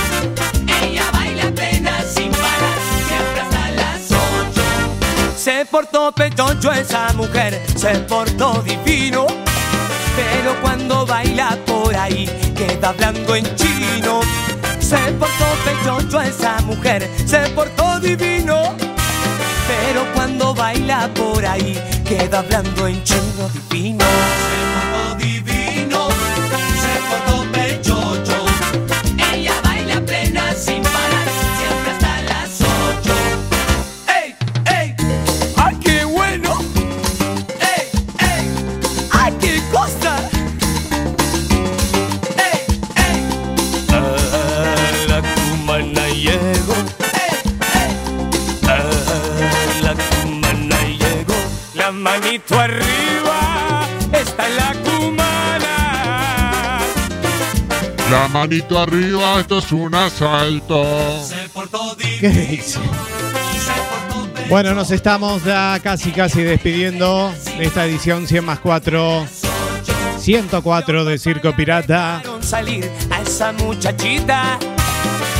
Ella 0.81 1.03
baila 1.11 1.43
apenas 1.43 2.05
sin 2.15 2.31
parar, 2.31 2.79
siempre 3.07 3.41
hasta 3.41 3.71
las 3.71 4.11
ocho. 4.11 4.63
Se 5.37 5.65
portó 5.65 6.11
pechocho 6.13 6.71
esa 6.71 7.13
mujer, 7.13 7.61
se 7.75 7.95
portó 7.99 8.53
divino. 8.63 8.68
Queda 12.79 12.89
hablando 12.89 13.35
en 13.35 13.43
chino. 13.55 14.21
Se 14.79 14.97
portó 15.19 15.45
pechocho 15.65 16.21
esa 16.21 16.61
mujer, 16.61 17.09
se 17.25 17.39
portó 17.49 17.99
divino. 17.99 18.75
Pero 19.67 20.05
cuando 20.13 20.55
baila 20.55 21.09
por 21.13 21.45
ahí, 21.45 21.77
queda 22.05 22.39
hablando 22.39 22.87
en 22.87 23.03
chino 23.03 23.49
divino. 23.69 23.98
Manito 52.39 52.59
arriba 52.59 53.87
está 54.13 54.49
la 54.49 54.73
cumana. 54.83 56.79
La 58.11 58.27
manito 58.27 58.79
arriba, 58.79 59.39
esto 59.39 59.59
es 59.59 59.71
un 59.71 59.93
asalto. 59.95 60.85
¿Qué 62.19 62.29
dice? 62.29 62.79
Bueno, 64.49 64.73
nos 64.73 64.89
estamos 64.91 65.43
ya 65.43 65.79
casi 65.83 66.11
casi 66.11 66.41
despidiendo 66.41 67.31
de 67.57 67.65
esta 67.65 67.85
edición 67.85 68.27
100 68.27 68.45
más 68.45 68.59
4, 68.59 69.27
104 70.17 71.05
de 71.05 71.17
Circo 71.19 71.55
Pirata. 71.55 72.23
Salir 72.41 72.89
a 73.11 73.21
esa 73.21 73.51
muchachita. 73.51 74.57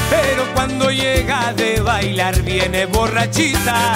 Pero 0.10 0.46
cuando 0.54 0.92
llega 0.92 1.54
de 1.54 1.80
bailar 1.82 2.42
viene 2.44 2.86
borrachita. 2.86 3.96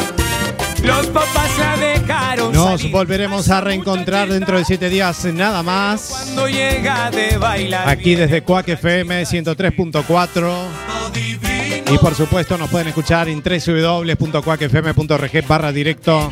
Los 0.83 1.07
papás 1.07 1.49
la 1.57 1.75
dejaron 1.77 2.53
Nos 2.53 2.91
volveremos 2.91 3.49
a 3.49 3.61
reencontrar 3.61 4.29
dentro 4.29 4.57
de 4.57 4.65
7 4.65 4.89
días 4.89 5.23
nada 5.25 5.63
más. 5.63 6.07
Cuando 6.09 6.47
llega 6.47 7.09
de 7.09 7.37
bailar 7.37 7.87
Aquí 7.87 8.15
desde 8.15 8.41
Cuac 8.41 8.67
FM 8.67 9.23
103.4. 9.23 10.53
Y 11.91 11.97
por 11.97 12.15
supuesto 12.15 12.57
nos 12.57 12.69
pueden 12.69 12.87
escuchar 12.89 13.27
en 13.29 13.41
www.cuacfm.rg 13.43 15.47
barra 15.47 15.71
directo 15.71 16.29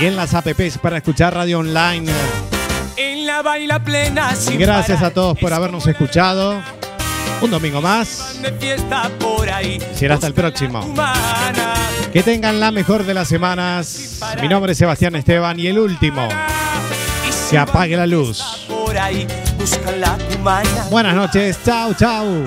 y 0.00 0.04
en 0.06 0.16
las 0.16 0.34
apps 0.34 0.78
para 0.78 0.96
escuchar 0.98 1.34
radio 1.34 1.58
online. 1.60 2.10
en 2.96 3.26
la 3.26 3.42
baila 3.42 3.82
plena 3.82 4.30
Gracias 4.58 5.02
a 5.02 5.10
todos 5.10 5.38
por 5.38 5.52
habernos 5.52 5.86
escuchado. 5.86 6.62
Un 7.40 7.50
domingo 7.50 7.80
más. 7.80 8.38
Será 9.94 10.14
hasta 10.14 10.26
el 10.26 10.34
próximo. 10.34 10.94
Que 12.12 12.24
tengan 12.24 12.58
la 12.58 12.72
mejor 12.72 13.04
de 13.04 13.14
las 13.14 13.28
semanas. 13.28 14.18
Mi 14.40 14.48
nombre 14.48 14.72
es 14.72 14.78
Sebastián 14.78 15.14
Esteban 15.14 15.60
y 15.60 15.68
el 15.68 15.78
último. 15.78 16.28
Que 17.48 17.58
apague 17.58 17.96
la 17.96 18.06
luz. 18.06 18.68
Buenas 20.90 21.14
noches. 21.14 21.58
Chau, 21.64 21.94
chau. 21.94 22.44